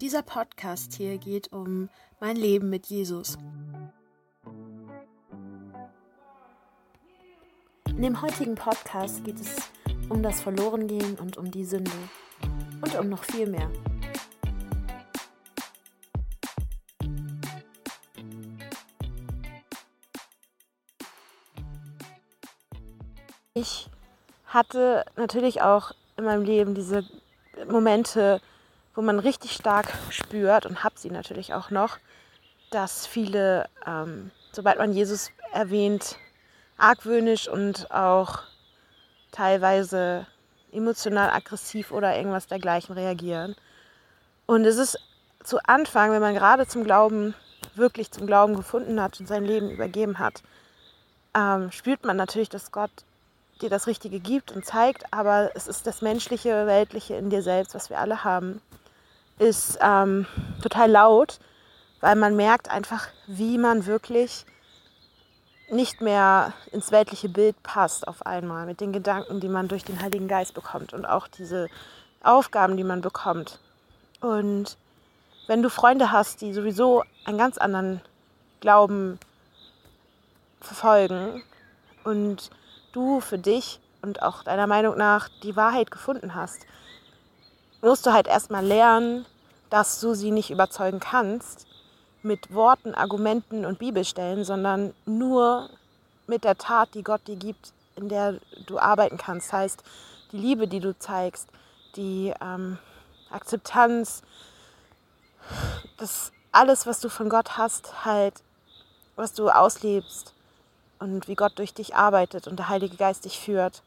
Dieser 0.00 0.22
Podcast 0.22 0.94
hier 0.94 1.18
geht 1.18 1.52
um 1.52 1.88
mein 2.20 2.36
Leben 2.36 2.70
mit 2.70 2.86
Jesus. 2.86 3.36
In 7.88 8.02
dem 8.02 8.22
heutigen 8.22 8.54
Podcast 8.54 9.24
geht 9.24 9.40
es 9.40 9.56
um 10.08 10.22
das 10.22 10.40
Verlorengehen 10.40 11.16
und 11.18 11.36
um 11.36 11.50
die 11.50 11.64
Sünde 11.64 11.90
und 12.80 12.94
um 12.94 13.08
noch 13.08 13.24
viel 13.24 13.48
mehr. 13.48 13.68
Ich 23.52 23.90
hatte 24.46 25.04
natürlich 25.16 25.60
auch 25.60 25.90
in 26.16 26.24
meinem 26.24 26.44
Leben 26.44 26.76
diese 26.76 27.04
Momente, 27.68 28.40
wo 28.98 29.02
man 29.02 29.20
richtig 29.20 29.52
stark 29.52 29.94
spürt 30.10 30.66
und 30.66 30.82
habe 30.82 30.98
sie 30.98 31.08
natürlich 31.08 31.54
auch 31.54 31.70
noch, 31.70 31.98
dass 32.72 33.06
viele, 33.06 33.68
ähm, 33.86 34.32
sobald 34.50 34.76
man 34.78 34.92
Jesus 34.92 35.30
erwähnt, 35.52 36.16
argwöhnisch 36.78 37.46
und 37.46 37.92
auch 37.92 38.40
teilweise 39.30 40.26
emotional 40.72 41.30
aggressiv 41.30 41.92
oder 41.92 42.16
irgendwas 42.16 42.48
dergleichen 42.48 42.92
reagieren. 42.92 43.54
Und 44.46 44.64
es 44.64 44.78
ist 44.78 44.98
zu 45.44 45.60
Anfang, 45.62 46.10
wenn 46.10 46.20
man 46.20 46.34
gerade 46.34 46.66
zum 46.66 46.82
Glauben, 46.82 47.36
wirklich 47.76 48.10
zum 48.10 48.26
Glauben 48.26 48.56
gefunden 48.56 49.00
hat 49.00 49.20
und 49.20 49.28
sein 49.28 49.44
Leben 49.44 49.70
übergeben 49.70 50.18
hat, 50.18 50.42
ähm, 51.36 51.70
spürt 51.70 52.04
man 52.04 52.16
natürlich, 52.16 52.48
dass 52.48 52.72
Gott 52.72 52.90
dir 53.62 53.70
das 53.70 53.86
Richtige 53.86 54.18
gibt 54.18 54.50
und 54.50 54.66
zeigt, 54.66 55.12
aber 55.12 55.52
es 55.54 55.68
ist 55.68 55.86
das 55.86 56.02
menschliche, 56.02 56.66
weltliche 56.66 57.14
in 57.14 57.30
dir 57.30 57.42
selbst, 57.42 57.76
was 57.76 57.90
wir 57.90 58.00
alle 58.00 58.24
haben 58.24 58.60
ist 59.38 59.78
ähm, 59.80 60.26
total 60.62 60.90
laut, 60.90 61.38
weil 62.00 62.16
man 62.16 62.36
merkt 62.36 62.70
einfach, 62.70 63.08
wie 63.26 63.58
man 63.58 63.86
wirklich 63.86 64.44
nicht 65.70 66.00
mehr 66.00 66.54
ins 66.72 66.92
weltliche 66.92 67.28
Bild 67.28 67.62
passt 67.62 68.08
auf 68.08 68.24
einmal 68.24 68.66
mit 68.66 68.80
den 68.80 68.92
Gedanken, 68.92 69.40
die 69.40 69.48
man 69.48 69.68
durch 69.68 69.84
den 69.84 70.00
Heiligen 70.00 70.28
Geist 70.28 70.54
bekommt 70.54 70.94
und 70.94 71.04
auch 71.04 71.28
diese 71.28 71.68
Aufgaben, 72.22 72.76
die 72.76 72.84
man 72.84 73.00
bekommt. 73.00 73.60
Und 74.20 74.76
wenn 75.46 75.62
du 75.62 75.70
Freunde 75.70 76.10
hast, 76.10 76.40
die 76.40 76.52
sowieso 76.52 77.04
einen 77.24 77.38
ganz 77.38 77.58
anderen 77.58 78.00
Glauben 78.60 79.18
verfolgen 80.60 81.42
und 82.04 82.50
du 82.92 83.20
für 83.20 83.38
dich 83.38 83.80
und 84.02 84.22
auch 84.22 84.42
deiner 84.42 84.66
Meinung 84.66 84.96
nach 84.96 85.28
die 85.42 85.56
Wahrheit 85.56 85.90
gefunden 85.90 86.34
hast, 86.34 86.60
musst 87.80 88.06
du 88.06 88.12
halt 88.12 88.26
erstmal 88.26 88.64
lernen, 88.64 89.26
dass 89.70 90.00
du 90.00 90.14
sie 90.14 90.30
nicht 90.30 90.50
überzeugen 90.50 91.00
kannst 91.00 91.66
mit 92.22 92.52
Worten, 92.52 92.94
Argumenten 92.94 93.64
und 93.64 93.78
Bibelstellen, 93.78 94.44
sondern 94.44 94.94
nur 95.06 95.70
mit 96.26 96.44
der 96.44 96.58
Tat, 96.58 96.94
die 96.94 97.02
Gott 97.02 97.26
dir 97.26 97.36
gibt, 97.36 97.72
in 97.96 98.08
der 98.08 98.38
du 98.66 98.78
arbeiten 98.78 99.16
kannst. 99.16 99.52
Heißt, 99.52 99.82
die 100.32 100.38
Liebe, 100.38 100.68
die 100.68 100.80
du 100.80 100.98
zeigst, 100.98 101.48
die 101.96 102.34
ähm, 102.40 102.78
Akzeptanz, 103.30 104.22
das 105.96 106.32
alles, 106.52 106.86
was 106.86 107.00
du 107.00 107.08
von 107.08 107.28
Gott 107.28 107.56
hast, 107.56 108.04
halt, 108.04 108.34
was 109.16 109.32
du 109.32 109.48
auslebst 109.48 110.34
und 110.98 111.28
wie 111.28 111.34
Gott 111.34 111.58
durch 111.58 111.74
dich 111.74 111.94
arbeitet 111.94 112.46
und 112.46 112.56
der 112.56 112.68
Heilige 112.68 112.96
Geist 112.96 113.24
dich 113.24 113.38
führt 113.38 113.82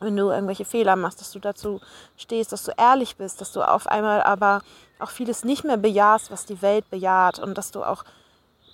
wenn 0.00 0.16
du 0.16 0.30
irgendwelche 0.30 0.64
Fehler 0.64 0.96
machst, 0.96 1.20
dass 1.20 1.32
du 1.32 1.38
dazu 1.38 1.80
stehst, 2.16 2.52
dass 2.52 2.64
du 2.64 2.72
ehrlich 2.76 3.16
bist, 3.16 3.40
dass 3.40 3.52
du 3.52 3.62
auf 3.62 3.86
einmal 3.86 4.22
aber 4.22 4.62
auch 4.98 5.10
vieles 5.10 5.44
nicht 5.44 5.64
mehr 5.64 5.76
bejahst, 5.76 6.30
was 6.30 6.46
die 6.46 6.62
Welt 6.62 6.88
bejaht 6.90 7.38
und 7.38 7.56
dass 7.56 7.70
du 7.70 7.84
auch 7.84 8.04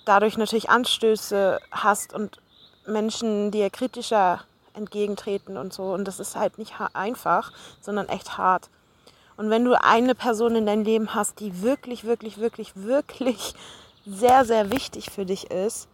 dadurch 0.05 0.37
natürlich 0.37 0.69
Anstöße 0.69 1.59
hast 1.71 2.13
und 2.13 2.39
Menschen 2.85 3.51
dir 3.51 3.69
kritischer 3.69 4.41
entgegentreten 4.73 5.57
und 5.57 5.73
so. 5.73 5.93
Und 5.93 6.05
das 6.05 6.19
ist 6.19 6.35
halt 6.35 6.57
nicht 6.57 6.73
einfach, 6.93 7.51
sondern 7.81 8.07
echt 8.09 8.37
hart. 8.37 8.69
Und 9.37 9.49
wenn 9.49 9.65
du 9.65 9.79
eine 9.81 10.15
Person 10.15 10.55
in 10.55 10.65
deinem 10.65 10.83
Leben 10.83 11.13
hast, 11.13 11.39
die 11.39 11.61
wirklich, 11.61 12.05
wirklich, 12.05 12.37
wirklich, 12.37 12.75
wirklich 12.75 13.53
sehr, 14.05 14.45
sehr 14.45 14.71
wichtig 14.71 15.09
für 15.11 15.25
dich 15.25 15.51
ist 15.51 15.87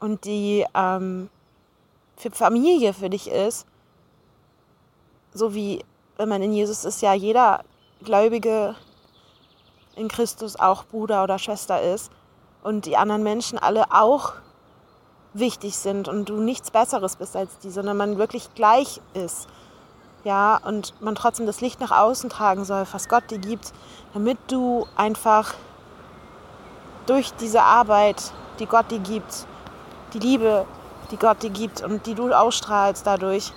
und 0.00 0.24
die 0.24 0.64
ähm, 0.74 1.28
für 2.16 2.30
Familie 2.30 2.94
für 2.94 3.10
dich 3.10 3.28
ist, 3.30 3.66
so 5.32 5.54
wie 5.54 5.84
wenn 6.16 6.28
man 6.28 6.42
in 6.42 6.52
Jesus 6.52 6.84
ist, 6.84 7.00
ja 7.00 7.14
jeder 7.14 7.60
Gläubige 8.02 8.74
in 9.94 10.08
Christus 10.08 10.56
auch 10.56 10.84
Bruder 10.84 11.22
oder 11.24 11.38
Schwester 11.38 11.80
ist 11.80 12.10
und 12.62 12.86
die 12.86 12.96
anderen 12.96 13.22
Menschen 13.22 13.58
alle 13.58 13.84
auch 13.90 14.34
wichtig 15.32 15.76
sind 15.76 16.08
und 16.08 16.28
du 16.28 16.40
nichts 16.40 16.70
Besseres 16.70 17.16
bist 17.16 17.36
als 17.36 17.58
die, 17.58 17.70
sondern 17.70 17.96
man 17.96 18.18
wirklich 18.18 18.54
gleich 18.54 19.00
ist. 19.14 19.48
Ja, 20.24 20.60
und 20.64 21.00
man 21.00 21.14
trotzdem 21.14 21.46
das 21.46 21.60
Licht 21.60 21.80
nach 21.80 21.92
außen 21.92 22.28
tragen 22.28 22.64
soll, 22.64 22.84
was 22.90 23.08
Gott 23.08 23.30
dir 23.30 23.38
gibt, 23.38 23.72
damit 24.14 24.38
du 24.48 24.86
einfach 24.96 25.54
durch 27.06 27.32
diese 27.34 27.62
Arbeit, 27.62 28.32
die 28.58 28.66
Gott 28.66 28.90
dir 28.90 28.98
gibt, 28.98 29.46
die 30.12 30.18
Liebe, 30.18 30.66
die 31.10 31.16
Gott 31.16 31.42
dir 31.42 31.50
gibt 31.50 31.82
und 31.82 32.06
die 32.06 32.14
du 32.14 32.32
ausstrahlst 32.32 33.06
dadurch, 33.06 33.52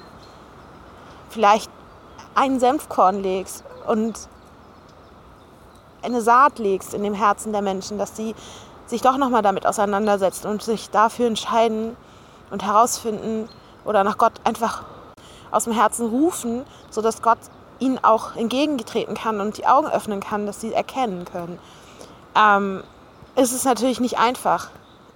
vielleicht 1.31 1.71
einen 2.35 2.59
Senfkorn 2.59 3.21
legst 3.21 3.63
und 3.87 4.27
eine 6.03 6.21
Saat 6.21 6.59
legst 6.59 6.93
in 6.93 7.03
dem 7.03 7.13
Herzen 7.13 7.51
der 7.51 7.61
Menschen, 7.61 7.97
dass 7.97 8.15
sie 8.15 8.35
sich 8.85 9.01
doch 9.01 9.17
nochmal 9.17 9.41
damit 9.41 9.65
auseinandersetzen 9.65 10.47
und 10.47 10.61
sich 10.61 10.89
dafür 10.89 11.27
entscheiden 11.27 11.95
und 12.49 12.63
herausfinden 12.63 13.47
oder 13.85 14.03
nach 14.03 14.17
Gott 14.17 14.33
einfach 14.43 14.83
aus 15.51 15.65
dem 15.65 15.73
Herzen 15.73 16.09
rufen, 16.09 16.65
sodass 16.89 17.21
Gott 17.21 17.39
ihnen 17.79 18.03
auch 18.03 18.35
entgegengetreten 18.35 19.15
kann 19.15 19.41
und 19.41 19.57
die 19.57 19.65
Augen 19.65 19.87
öffnen 19.87 20.19
kann, 20.19 20.45
dass 20.45 20.61
sie 20.61 20.73
erkennen 20.73 21.25
können. 21.25 21.59
Ähm, 22.35 22.83
es 23.35 23.53
ist 23.53 23.65
natürlich 23.65 23.99
nicht 23.99 24.19
einfach 24.19 24.69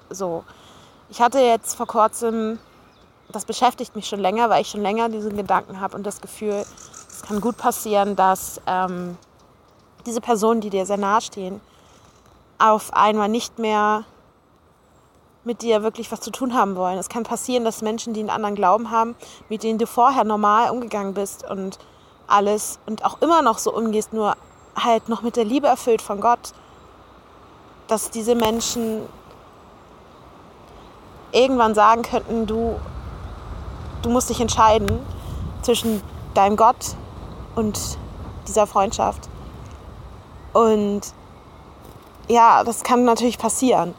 so. 0.10 0.44
Ich 1.10 1.22
hatte 1.22 1.40
jetzt 1.40 1.76
vor 1.76 1.88
kurzem 1.88 2.60
das 3.30 3.46
beschäftigt 3.46 3.96
mich 3.96 4.08
schon 4.08 4.20
länger, 4.20 4.50
weil 4.50 4.62
ich 4.62 4.70
schon 4.70 4.82
länger 4.82 5.10
diesen 5.10 5.36
Gedanken 5.36 5.80
habe 5.80 5.96
und 5.96 6.06
das 6.06 6.22
Gefühl, 6.22 6.66
es 7.10 7.22
kann 7.24 7.42
gut 7.42 7.58
passieren, 7.58 8.16
dass 8.16 8.62
ähm, 8.68 9.18
diese 10.06 10.22
Personen, 10.22 10.62
die 10.62 10.70
dir 10.70 10.86
sehr 10.86 10.98
nahe 10.98 11.22
stehen, 11.22 11.60
auf 12.58 12.94
einmal 12.94 13.30
nicht 13.30 13.60
mehr 13.60 14.04
mit 15.44 15.62
dir 15.62 15.84
wirklich 15.84 16.12
was 16.12 16.22
zu 16.22 16.32
tun 16.32 16.54
haben 16.54 16.76
wollen. 16.76 16.98
Es 16.98 17.10
kann 17.10 17.24
passieren, 17.24 17.64
dass 17.64 17.82
Menschen, 17.82 18.14
die 18.14 18.20
einen 18.20 18.30
anderen 18.30 18.56
Glauben 18.56 18.90
haben, 18.90 19.16
mit 19.50 19.64
denen 19.64 19.78
du 19.78 19.86
vorher 19.86 20.24
normal 20.24 20.72
umgegangen 20.72 21.14
bist 21.14 21.48
und 21.50 21.78
alles 22.28 22.80
und 22.86 23.06
auch 23.06 23.22
immer 23.22 23.42
noch 23.42 23.60
so 23.60 23.72
umgehst, 23.72 24.12
nur 24.12 24.36
halt 24.76 25.08
noch 25.10 25.22
mit 25.22 25.36
der 25.36 25.46
Liebe 25.46 25.68
erfüllt 25.68 26.02
von 26.02 26.20
Gott, 26.20 26.54
dass 27.88 28.10
diese 28.10 28.34
Menschen 28.34 29.04
irgendwann 31.32 31.76
sagen 31.76 32.02
könnten, 32.02 32.48
du 32.48 32.80
du 34.06 34.12
musst 34.12 34.30
dich 34.30 34.40
entscheiden 34.40 35.00
zwischen 35.64 36.02
deinem 36.36 36.56
Gott 36.56 36.96
und 37.56 37.80
dieser 38.48 38.68
Freundschaft. 38.68 39.28
Und 40.54 41.02
ja, 42.28 42.64
das 42.64 42.84
kann 42.84 43.04
natürlich 43.04 43.38
passieren. 43.38 43.96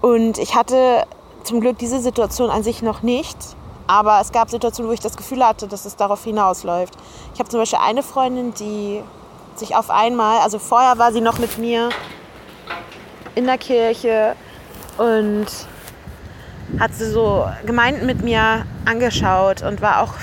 Und 0.00 0.38
ich 0.38 0.54
hatte 0.54 1.06
zum 1.44 1.60
Glück 1.60 1.78
diese 1.78 2.00
Situation 2.00 2.50
an 2.50 2.62
sich 2.62 2.82
noch 2.82 3.02
nicht. 3.02 3.36
Aber 3.86 4.20
es 4.20 4.32
gab 4.32 4.50
Situationen, 4.50 4.90
wo 4.90 4.92
ich 4.92 5.00
das 5.00 5.16
Gefühl 5.16 5.46
hatte, 5.46 5.66
dass 5.66 5.86
es 5.86 5.96
darauf 5.96 6.22
hinausläuft. 6.24 6.94
Ich 7.32 7.40
habe 7.40 7.48
zum 7.48 7.60
Beispiel 7.60 7.78
eine 7.82 8.02
Freundin, 8.02 8.52
die 8.52 9.02
sich 9.54 9.74
auf 9.74 9.90
einmal, 9.90 10.40
also 10.40 10.58
vorher 10.58 10.98
war 10.98 11.12
sie 11.12 11.22
noch 11.22 11.38
mit 11.38 11.56
mir 11.56 11.88
in 13.34 13.46
der 13.46 13.56
Kirche 13.56 14.36
und 14.98 15.46
hat 16.78 16.94
sie 16.94 17.10
so 17.10 17.48
Gemeinden 17.64 18.06
mit 18.06 18.22
mir 18.22 18.66
angeschaut 18.84 19.62
und 19.62 19.80
war 19.80 20.02
auch, 20.02 20.14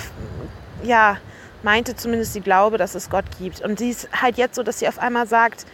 ja, 0.84 1.18
meinte 1.64 1.96
zumindest, 1.96 2.34
sie 2.34 2.42
glaube, 2.42 2.78
dass 2.78 2.96
es 2.96 3.10
Gott 3.10 3.26
gibt. 3.40 3.62
Und 3.62 3.80
sie 3.80 3.90
ist 3.90 4.10
halt 4.22 4.38
jetzt 4.38 4.56
so, 4.56 4.64
dass 4.64 4.80
sie 4.80 4.88
auf 4.88 5.00
einmal 5.00 5.28
sagt, 5.28 5.66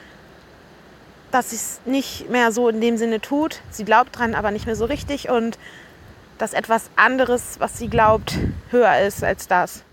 dass 1.32 1.52
sie 1.52 1.58
es 1.58 1.82
nicht 1.86 2.30
mehr 2.30 2.52
so 2.52 2.70
in 2.70 2.82
dem 2.82 2.98
Sinne 2.98 3.22
tut. 3.22 3.62
Sie 3.70 3.86
glaubt 3.86 4.18
dran, 4.18 4.36
aber 4.36 4.52
nicht 4.52 4.66
mehr 4.66 4.76
so 4.76 4.86
richtig 4.86 5.30
und 5.30 5.58
dass 6.38 6.54
etwas 6.54 6.90
anderes, 6.96 7.60
was 7.60 7.78
sie 7.78 7.88
glaubt, 7.88 8.38
höher 8.72 9.00
ist 9.00 9.24
als 9.24 9.48
das. 9.48 9.84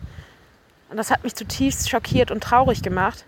Und 0.89 0.97
das 0.97 1.11
hat 1.11 1.23
mich 1.23 1.35
zutiefst 1.35 1.91
schockiert 1.91 2.31
und 2.31 2.43
traurig 2.43 2.83
gemacht, 2.83 3.25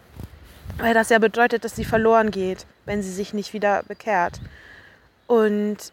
weil 0.78 0.94
das 0.94 1.10
ja 1.10 1.18
bedeutet, 1.18 1.64
dass 1.64 1.76
sie 1.76 1.84
verloren 1.84 2.30
geht, 2.30 2.64
wenn 2.86 3.02
sie 3.02 3.12
sich 3.12 3.34
nicht 3.34 3.52
wieder 3.52 3.82
bekehrt. 3.82 4.40
Und 5.26 5.92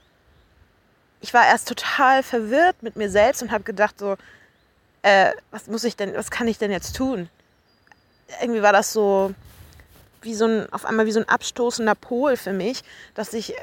ich 1.22 1.34
war 1.34 1.46
erst 1.46 1.68
total 1.68 2.24
verwirrt 2.24 2.84
mit 2.84 2.96
mir 2.96 3.10
selbst 3.10 3.42
und 3.42 3.52
habe 3.52 3.64
gedacht 3.64 4.00
so, 4.00 4.18
äh, 5.02 5.32
was 5.52 5.68
muss 5.68 5.84
ich 5.84 5.96
denn, 5.96 6.14
was 6.16 6.32
kann 6.32 6.48
ich 6.48 6.58
denn 6.58 6.72
jetzt 6.72 6.96
tun? 6.96 7.30
Irgendwie 8.42 8.62
war 8.62 8.74
das 8.74 8.94
so, 8.94 9.34
wie 10.22 10.36
so 10.36 10.46
ein, 10.46 10.72
auf 10.74 10.86
einmal 10.86 11.06
wie 11.06 11.12
so 11.12 11.20
ein 11.20 11.30
abstoßender 11.30 11.96
Pol 11.96 12.38
für 12.38 12.54
mich, 12.54 12.84
dass 13.16 13.34
ich 13.34 13.56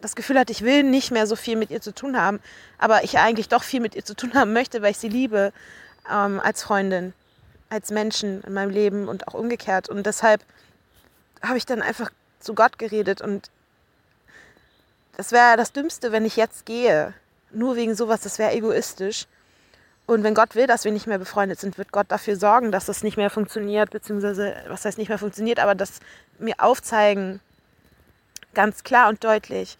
das 0.00 0.14
Gefühl 0.14 0.38
hatte, 0.38 0.52
ich 0.52 0.62
will 0.62 0.82
nicht 0.82 1.10
mehr 1.10 1.26
so 1.26 1.36
viel 1.36 1.56
mit 1.56 1.70
ihr 1.70 1.80
zu 1.80 1.92
tun 1.92 2.20
haben, 2.20 2.40
aber 2.78 3.02
ich 3.02 3.18
eigentlich 3.18 3.48
doch 3.48 3.62
viel 3.62 3.80
mit 3.80 3.94
ihr 3.94 4.04
zu 4.04 4.14
tun 4.14 4.34
haben 4.34 4.52
möchte, 4.52 4.82
weil 4.82 4.90
ich 4.90 4.98
sie 4.98 5.08
liebe 5.08 5.52
ähm, 6.10 6.40
als 6.40 6.62
Freundin, 6.62 7.14
als 7.70 7.90
Menschen 7.90 8.42
in 8.42 8.52
meinem 8.52 8.70
Leben 8.70 9.08
und 9.08 9.26
auch 9.26 9.34
umgekehrt. 9.34 9.88
Und 9.88 10.04
deshalb 10.04 10.44
habe 11.42 11.58
ich 11.58 11.66
dann 11.66 11.82
einfach 11.82 12.10
zu 12.40 12.54
Gott 12.54 12.78
geredet 12.78 13.20
und 13.20 13.50
das 15.16 15.32
wäre 15.32 15.56
das 15.56 15.72
Dümmste, 15.72 16.12
wenn 16.12 16.24
ich 16.24 16.36
jetzt 16.36 16.66
gehe. 16.66 17.14
Nur 17.50 17.76
wegen 17.76 17.94
sowas, 17.94 18.20
das 18.20 18.38
wäre 18.38 18.52
egoistisch. 18.52 19.26
Und 20.04 20.22
wenn 20.22 20.34
Gott 20.34 20.54
will, 20.54 20.66
dass 20.66 20.84
wir 20.84 20.92
nicht 20.92 21.06
mehr 21.06 21.18
befreundet 21.18 21.58
sind, 21.58 21.78
wird 21.78 21.90
Gott 21.90 22.06
dafür 22.08 22.36
sorgen, 22.36 22.70
dass 22.70 22.84
das 22.84 23.02
nicht 23.02 23.16
mehr 23.16 23.30
funktioniert, 23.30 23.90
beziehungsweise, 23.90 24.54
was 24.68 24.84
heißt 24.84 24.98
nicht 24.98 25.08
mehr 25.08 25.18
funktioniert, 25.18 25.58
aber 25.58 25.74
das 25.74 26.00
mir 26.38 26.54
aufzeigen, 26.58 27.40
ganz 28.54 28.84
klar 28.84 29.08
und 29.08 29.24
deutlich, 29.24 29.78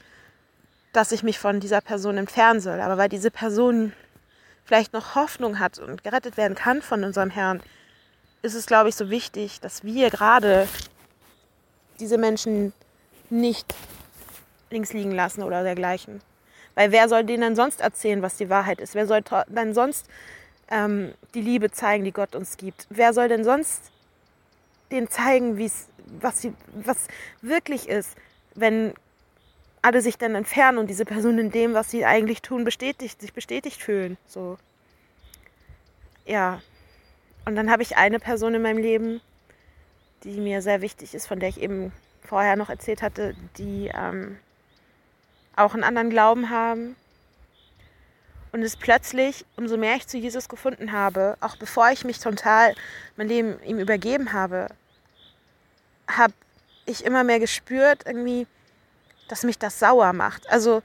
dass 0.92 1.12
ich 1.12 1.22
mich 1.22 1.38
von 1.38 1.60
dieser 1.60 1.80
Person 1.80 2.16
entfernen 2.16 2.60
soll. 2.60 2.80
Aber 2.80 2.98
weil 2.98 3.08
diese 3.08 3.30
Person 3.30 3.92
vielleicht 4.64 4.94
noch 4.94 5.14
Hoffnung 5.14 5.58
hat 5.58 5.78
und 5.78 6.02
gerettet 6.02 6.36
werden 6.36 6.56
kann 6.56 6.82
von 6.82 7.04
unserem 7.04 7.30
Herrn, 7.30 7.62
ist 8.42 8.54
es, 8.54 8.66
glaube 8.66 8.88
ich, 8.88 8.96
so 8.96 9.10
wichtig, 9.10 9.60
dass 9.60 9.84
wir 9.84 10.10
gerade 10.10 10.66
diese 12.00 12.18
Menschen 12.18 12.72
nicht 13.30 13.74
links 14.70 14.92
liegen 14.92 15.12
lassen 15.12 15.42
oder 15.42 15.62
dergleichen. 15.62 16.20
Weil 16.74 16.92
wer 16.92 17.08
soll 17.08 17.24
denen 17.24 17.42
dann 17.42 17.56
sonst 17.56 17.80
erzählen, 17.80 18.22
was 18.22 18.36
die 18.36 18.50
Wahrheit 18.50 18.80
ist? 18.80 18.94
Wer 18.94 19.06
soll 19.06 19.22
dann 19.22 19.74
sonst 19.74 20.08
ähm, 20.70 21.14
die 21.34 21.40
Liebe 21.40 21.70
zeigen, 21.70 22.04
die 22.04 22.12
Gott 22.12 22.34
uns 22.34 22.56
gibt? 22.56 22.86
Wer 22.90 23.12
soll 23.12 23.28
denn 23.28 23.44
sonst 23.44 23.90
denen 24.90 25.08
zeigen, 25.08 25.58
was, 26.20 26.42
sie, 26.42 26.52
was 26.74 27.08
wirklich 27.40 27.88
ist, 27.88 28.16
wenn 28.54 28.94
alle 29.82 30.02
sich 30.02 30.18
dann 30.18 30.34
entfernen 30.34 30.78
und 30.78 30.88
diese 30.88 31.04
Person 31.04 31.38
in 31.38 31.50
dem, 31.50 31.74
was 31.74 31.90
sie 31.90 32.04
eigentlich 32.04 32.42
tun, 32.42 32.64
bestätigt, 32.64 33.20
sich 33.20 33.32
bestätigt 33.32 33.82
fühlen. 33.82 34.16
So. 34.26 34.58
Ja. 36.24 36.60
Und 37.44 37.54
dann 37.54 37.70
habe 37.70 37.82
ich 37.82 37.96
eine 37.96 38.18
Person 38.18 38.54
in 38.54 38.62
meinem 38.62 38.78
Leben, 38.78 39.20
die 40.24 40.40
mir 40.40 40.60
sehr 40.60 40.80
wichtig 40.80 41.14
ist, 41.14 41.26
von 41.26 41.38
der 41.38 41.48
ich 41.48 41.60
eben 41.60 41.92
vorher 42.22 42.56
noch 42.56 42.68
erzählt 42.68 43.02
hatte, 43.02 43.36
die 43.58 43.90
ähm, 43.94 44.38
auch 45.56 45.74
einen 45.74 45.84
anderen 45.84 46.10
Glauben 46.10 46.50
haben. 46.50 46.96
Und 48.52 48.62
es 48.62 48.76
plötzlich, 48.76 49.44
umso 49.56 49.76
mehr 49.76 49.96
ich 49.96 50.06
zu 50.06 50.16
Jesus 50.16 50.48
gefunden 50.48 50.92
habe, 50.92 51.36
auch 51.40 51.56
bevor 51.56 51.90
ich 51.90 52.04
mich 52.04 52.20
total 52.20 52.74
mein 53.16 53.28
Leben 53.28 53.62
ihm 53.64 53.78
übergeben 53.78 54.32
habe, 54.32 54.68
habe 56.08 56.32
ich 56.86 57.04
immer 57.04 57.24
mehr 57.24 57.40
gespürt, 57.40 58.04
irgendwie, 58.06 58.46
dass 59.28 59.42
mich 59.42 59.58
das 59.58 59.78
sauer 59.78 60.12
macht. 60.12 60.48
Also 60.48 60.82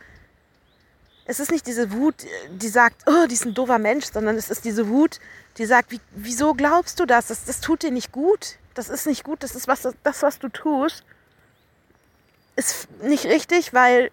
es 1.25 1.39
ist 1.39 1.51
nicht 1.51 1.67
diese 1.67 1.91
Wut, 1.91 2.15
die 2.49 2.67
sagt, 2.67 3.03
oh, 3.07 3.27
die 3.27 3.35
ist 3.35 3.45
ein 3.45 3.53
doofer 3.53 3.77
Mensch, 3.77 4.05
sondern 4.11 4.35
es 4.35 4.49
ist 4.49 4.65
diese 4.65 4.89
Wut, 4.89 5.19
die 5.57 5.65
sagt, 5.65 5.91
wie, 5.91 6.01
wieso 6.11 6.53
glaubst 6.53 6.99
du 6.99 7.05
das? 7.05 7.27
das? 7.27 7.45
Das 7.45 7.61
tut 7.61 7.83
dir 7.83 7.91
nicht 7.91 8.11
gut. 8.11 8.57
Das 8.73 8.89
ist 8.89 9.05
nicht 9.05 9.23
gut. 9.23 9.43
Das 9.43 9.55
ist 9.55 9.67
was, 9.67 9.87
das, 10.03 10.23
was 10.23 10.39
du 10.39 10.49
tust, 10.49 11.03
ist 12.55 12.87
nicht 13.01 13.25
richtig, 13.25 13.73
weil 13.73 14.11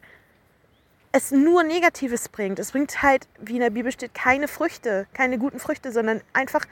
es 1.12 1.30
nur 1.30 1.62
Negatives 1.62 2.28
bringt. 2.28 2.58
Es 2.58 2.72
bringt 2.72 3.02
halt, 3.02 3.26
wie 3.40 3.54
in 3.54 3.60
der 3.60 3.70
Bibel 3.70 3.92
steht, 3.92 4.14
keine 4.14 4.48
Früchte, 4.48 5.06
keine 5.14 5.38
guten 5.38 5.58
Früchte, 5.58 5.92
sondern 5.92 6.20
einfach 6.32 6.64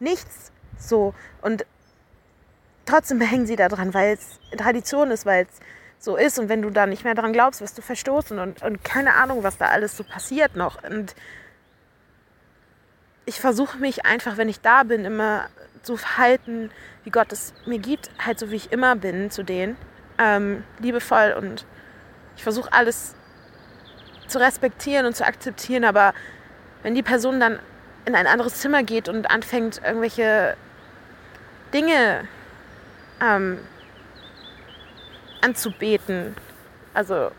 nichts 0.00 0.52
so. 0.78 1.14
Und 1.42 1.64
trotzdem 2.84 3.20
hängen 3.22 3.46
sie 3.46 3.56
da 3.56 3.68
dran, 3.68 3.94
weil 3.94 4.14
es 4.14 4.40
Tradition 4.56 5.10
ist, 5.10 5.26
weil 5.26 5.44
es 5.44 5.60
so 5.98 6.16
ist. 6.16 6.38
Und 6.38 6.48
wenn 6.48 6.62
du 6.62 6.70
da 6.70 6.86
nicht 6.86 7.04
mehr 7.04 7.14
dran 7.14 7.32
glaubst, 7.32 7.60
wirst 7.60 7.78
du 7.78 7.82
verstoßen 7.82 8.38
und, 8.38 8.62
und 8.62 8.84
keine 8.84 9.14
Ahnung, 9.14 9.42
was 9.42 9.58
da 9.58 9.66
alles 9.66 9.96
so 9.96 10.04
passiert 10.04 10.56
noch. 10.56 10.82
Und 10.82 11.14
ich 13.24 13.40
versuche 13.40 13.78
mich 13.78 14.04
einfach, 14.04 14.36
wenn 14.36 14.48
ich 14.48 14.60
da 14.60 14.82
bin, 14.84 15.04
immer 15.04 15.48
zu 15.82 15.96
verhalten, 15.96 16.70
wie 17.04 17.10
Gott 17.10 17.32
es 17.32 17.54
mir 17.66 17.78
gibt, 17.78 18.10
halt 18.18 18.38
so 18.38 18.50
wie 18.50 18.56
ich 18.56 18.72
immer 18.72 18.96
bin 18.96 19.30
zu 19.30 19.44
denen. 19.44 19.76
Ähm, 20.18 20.64
liebevoll 20.78 21.34
und 21.38 21.66
ich 22.36 22.42
versuche 22.42 22.72
alles 22.72 23.15
zu 24.28 24.38
respektieren 24.38 25.06
und 25.06 25.16
zu 25.16 25.26
akzeptieren, 25.26 25.84
aber 25.84 26.14
wenn 26.82 26.94
die 26.94 27.02
Person 27.02 27.40
dann 27.40 27.58
in 28.04 28.14
ein 28.14 28.26
anderes 28.26 28.54
Zimmer 28.54 28.82
geht 28.82 29.08
und 29.08 29.30
anfängt, 29.30 29.80
irgendwelche 29.84 30.56
Dinge 31.74 32.28
ähm, 33.20 33.58
anzubeten. 35.40 36.34
Also 36.94 37.30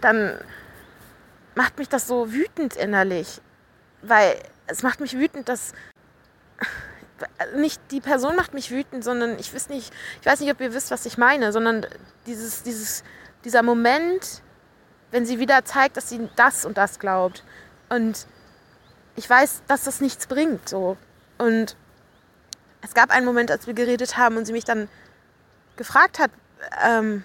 dann 0.00 0.38
macht 1.54 1.78
mich 1.78 1.88
das 1.88 2.06
so 2.06 2.32
wütend 2.32 2.76
innerlich, 2.76 3.40
weil 4.02 4.36
es 4.68 4.82
macht 4.82 5.00
mich 5.00 5.16
wütend, 5.16 5.48
dass 5.48 5.72
nicht 7.56 7.80
die 7.90 8.00
Person 8.00 8.36
macht 8.36 8.54
mich 8.54 8.70
wütend, 8.70 9.02
sondern 9.02 9.38
ich 9.38 9.52
weiß 9.52 9.68
nicht, 9.70 9.92
ich 10.20 10.26
weiß 10.26 10.40
nicht, 10.40 10.52
ob 10.52 10.60
ihr 10.60 10.72
wisst, 10.72 10.90
was 10.90 11.04
ich 11.06 11.18
meine, 11.18 11.52
sondern 11.52 11.84
dieses, 12.26 12.62
dieses, 12.62 13.02
dieser 13.44 13.62
Moment, 13.62 14.42
wenn 15.10 15.26
sie 15.26 15.38
wieder 15.38 15.64
zeigt, 15.64 15.96
dass 15.96 16.08
sie 16.08 16.28
das 16.36 16.64
und 16.64 16.76
das 16.76 16.98
glaubt. 16.98 17.44
Und 17.88 18.26
ich 19.16 19.28
weiß, 19.28 19.62
dass 19.66 19.84
das 19.84 20.00
nichts 20.00 20.26
bringt. 20.26 20.68
So. 20.68 20.96
Und 21.38 21.76
es 22.82 22.94
gab 22.94 23.10
einen 23.10 23.26
Moment, 23.26 23.50
als 23.50 23.66
wir 23.66 23.74
geredet 23.74 24.16
haben 24.16 24.36
und 24.36 24.44
sie 24.44 24.52
mich 24.52 24.64
dann 24.64 24.88
gefragt 25.76 26.18
hat, 26.18 26.30
ähm, 26.84 27.24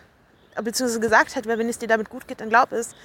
beziehungsweise 0.56 1.00
gesagt 1.00 1.36
hat, 1.36 1.46
wenn 1.46 1.68
es 1.68 1.80
dir 1.80 1.88
damit 1.88 2.10
gut 2.10 2.28
geht, 2.28 2.42
dann 2.42 2.50
glaub 2.50 2.72
es, 2.72 2.96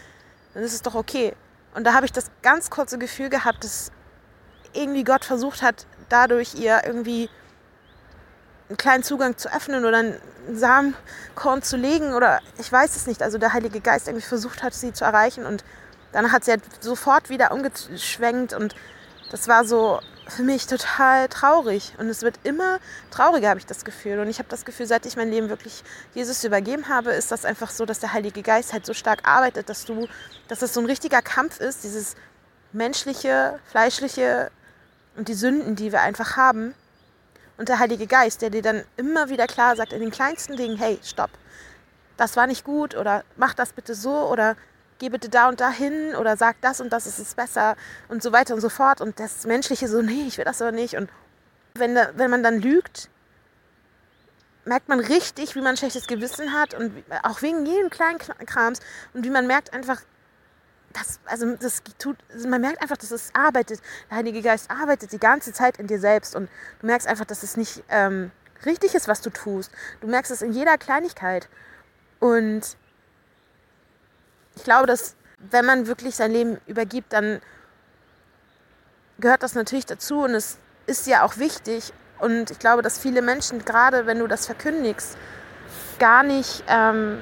dann 0.54 0.62
ist 0.62 0.74
es 0.74 0.82
doch 0.82 0.94
okay. 0.94 1.34
Und 1.74 1.84
da 1.84 1.94
habe 1.94 2.06
ich 2.06 2.12
das 2.12 2.30
ganz 2.42 2.70
kurze 2.70 2.98
Gefühl 2.98 3.28
gehabt, 3.28 3.64
dass 3.64 3.90
irgendwie 4.72 5.04
Gott 5.04 5.24
versucht 5.24 5.62
hat, 5.62 5.86
dadurch 6.08 6.54
ihr 6.54 6.82
irgendwie 6.84 7.28
einen 8.68 8.76
kleinen 8.76 9.02
Zugang 9.02 9.36
zu 9.36 9.52
öffnen 9.52 9.84
oder 9.84 9.98
einen 9.98 10.20
Samenkorn 10.52 11.62
zu 11.62 11.76
legen 11.76 12.14
oder 12.14 12.40
ich 12.58 12.70
weiß 12.70 12.96
es 12.96 13.06
nicht. 13.06 13.22
Also 13.22 13.38
der 13.38 13.52
Heilige 13.52 13.80
Geist 13.80 14.08
irgendwie 14.08 14.26
versucht 14.26 14.62
hat, 14.62 14.74
sie 14.74 14.92
zu 14.92 15.04
erreichen 15.04 15.46
und 15.46 15.64
dann 16.12 16.32
hat 16.32 16.44
sie 16.44 16.52
halt 16.52 16.62
sofort 16.80 17.30
wieder 17.30 17.52
umgeschwenkt 17.52 18.52
und 18.54 18.74
das 19.30 19.48
war 19.48 19.64
so 19.64 20.00
für 20.28 20.42
mich 20.42 20.66
total 20.66 21.28
traurig. 21.28 21.94
Und 21.98 22.08
es 22.08 22.22
wird 22.22 22.38
immer 22.44 22.78
trauriger, 23.10 23.48
habe 23.48 23.60
ich 23.60 23.66
das 23.66 23.84
Gefühl. 23.84 24.18
Und 24.18 24.28
ich 24.28 24.38
habe 24.38 24.48
das 24.48 24.64
Gefühl, 24.64 24.86
seit 24.86 25.06
ich 25.06 25.16
mein 25.16 25.30
Leben 25.30 25.48
wirklich 25.48 25.82
Jesus 26.14 26.44
übergeben 26.44 26.88
habe, 26.88 27.12
ist 27.12 27.30
das 27.30 27.44
einfach 27.44 27.70
so, 27.70 27.86
dass 27.86 28.00
der 28.00 28.12
Heilige 28.12 28.42
Geist 28.42 28.72
halt 28.72 28.86
so 28.86 28.94
stark 28.94 29.26
arbeitet, 29.26 29.68
dass 29.68 29.84
du, 29.84 30.06
dass 30.48 30.60
das 30.60 30.74
so 30.74 30.80
ein 30.80 30.86
richtiger 30.86 31.22
Kampf 31.22 31.60
ist, 31.60 31.84
dieses 31.84 32.14
menschliche, 32.72 33.58
fleischliche 33.70 34.50
und 35.16 35.28
die 35.28 35.34
Sünden, 35.34 35.76
die 35.76 35.92
wir 35.92 36.02
einfach 36.02 36.36
haben. 36.36 36.74
Und 37.58 37.68
der 37.68 37.80
Heilige 37.80 38.06
Geist, 38.06 38.40
der 38.40 38.50
dir 38.50 38.62
dann 38.62 38.84
immer 38.96 39.28
wieder 39.28 39.46
klar 39.46 39.76
sagt, 39.76 39.92
in 39.92 40.00
den 40.00 40.10
kleinsten 40.10 40.56
Dingen, 40.56 40.78
hey, 40.78 40.98
stopp, 41.02 41.30
das 42.16 42.36
war 42.36 42.46
nicht 42.46 42.64
gut 42.64 42.96
oder 42.96 43.24
mach 43.36 43.52
das 43.52 43.72
bitte 43.72 43.94
so 43.94 44.12
oder 44.30 44.56
geh 44.98 45.08
bitte 45.08 45.28
da 45.28 45.48
und 45.48 45.60
da 45.60 45.70
hin 45.70 46.14
oder 46.14 46.36
sag 46.36 46.60
das 46.60 46.80
und 46.80 46.92
das 46.92 47.06
ist 47.06 47.18
es 47.18 47.34
besser 47.34 47.76
und 48.08 48.22
so 48.22 48.32
weiter 48.32 48.54
und 48.54 48.60
so 48.60 48.68
fort. 48.68 49.00
Und 49.00 49.20
das 49.20 49.44
Menschliche 49.44 49.88
so, 49.88 50.02
nee, 50.02 50.24
ich 50.26 50.38
will 50.38 50.44
das 50.44 50.62
aber 50.62 50.72
nicht. 50.72 50.96
Und 50.96 51.10
wenn, 51.74 51.96
wenn 52.14 52.30
man 52.30 52.42
dann 52.42 52.60
lügt, 52.60 53.10
merkt 54.64 54.88
man 54.88 55.00
richtig, 55.00 55.54
wie 55.54 55.60
man 55.60 55.74
ein 55.74 55.76
schlechtes 55.76 56.06
Gewissen 56.06 56.52
hat 56.52 56.74
und 56.74 56.92
auch 57.24 57.42
wegen 57.42 57.66
jedem 57.66 57.90
kleinen 57.90 58.18
Krams 58.18 58.80
und 59.14 59.24
wie 59.24 59.30
man 59.30 59.46
merkt 59.46 59.72
einfach, 59.72 60.00
das, 60.98 61.20
also 61.26 61.54
das 61.56 61.82
tut, 61.98 62.16
man 62.46 62.60
merkt 62.60 62.82
einfach, 62.82 62.96
dass 62.96 63.10
es 63.10 63.30
arbeitet. 63.34 63.80
Der 64.10 64.18
Heilige 64.18 64.42
Geist 64.42 64.70
arbeitet 64.70 65.12
die 65.12 65.18
ganze 65.18 65.52
Zeit 65.52 65.78
in 65.78 65.86
dir 65.86 66.00
selbst 66.00 66.34
und 66.34 66.48
du 66.80 66.86
merkst 66.86 67.06
einfach, 67.06 67.24
dass 67.24 67.42
es 67.42 67.56
nicht 67.56 67.82
ähm, 67.88 68.30
richtig 68.64 68.94
ist, 68.94 69.08
was 69.08 69.20
du 69.20 69.30
tust. 69.30 69.70
Du 70.00 70.06
merkst 70.06 70.30
es 70.30 70.42
in 70.42 70.52
jeder 70.52 70.78
Kleinigkeit. 70.78 71.48
Und 72.20 72.76
ich 74.56 74.64
glaube, 74.64 74.86
dass 74.86 75.14
wenn 75.38 75.64
man 75.64 75.86
wirklich 75.86 76.16
sein 76.16 76.32
Leben 76.32 76.58
übergibt, 76.66 77.12
dann 77.12 77.40
gehört 79.20 79.42
das 79.42 79.54
natürlich 79.54 79.86
dazu 79.86 80.22
und 80.22 80.34
es 80.34 80.58
ist 80.86 81.06
ja 81.06 81.24
auch 81.24 81.38
wichtig. 81.38 81.92
Und 82.18 82.50
ich 82.50 82.58
glaube, 82.58 82.82
dass 82.82 82.98
viele 82.98 83.22
Menschen, 83.22 83.64
gerade 83.64 84.06
wenn 84.06 84.18
du 84.18 84.26
das 84.26 84.46
verkündigst, 84.46 85.16
gar 86.00 86.24
nicht 86.24 86.64
ähm, 86.66 87.20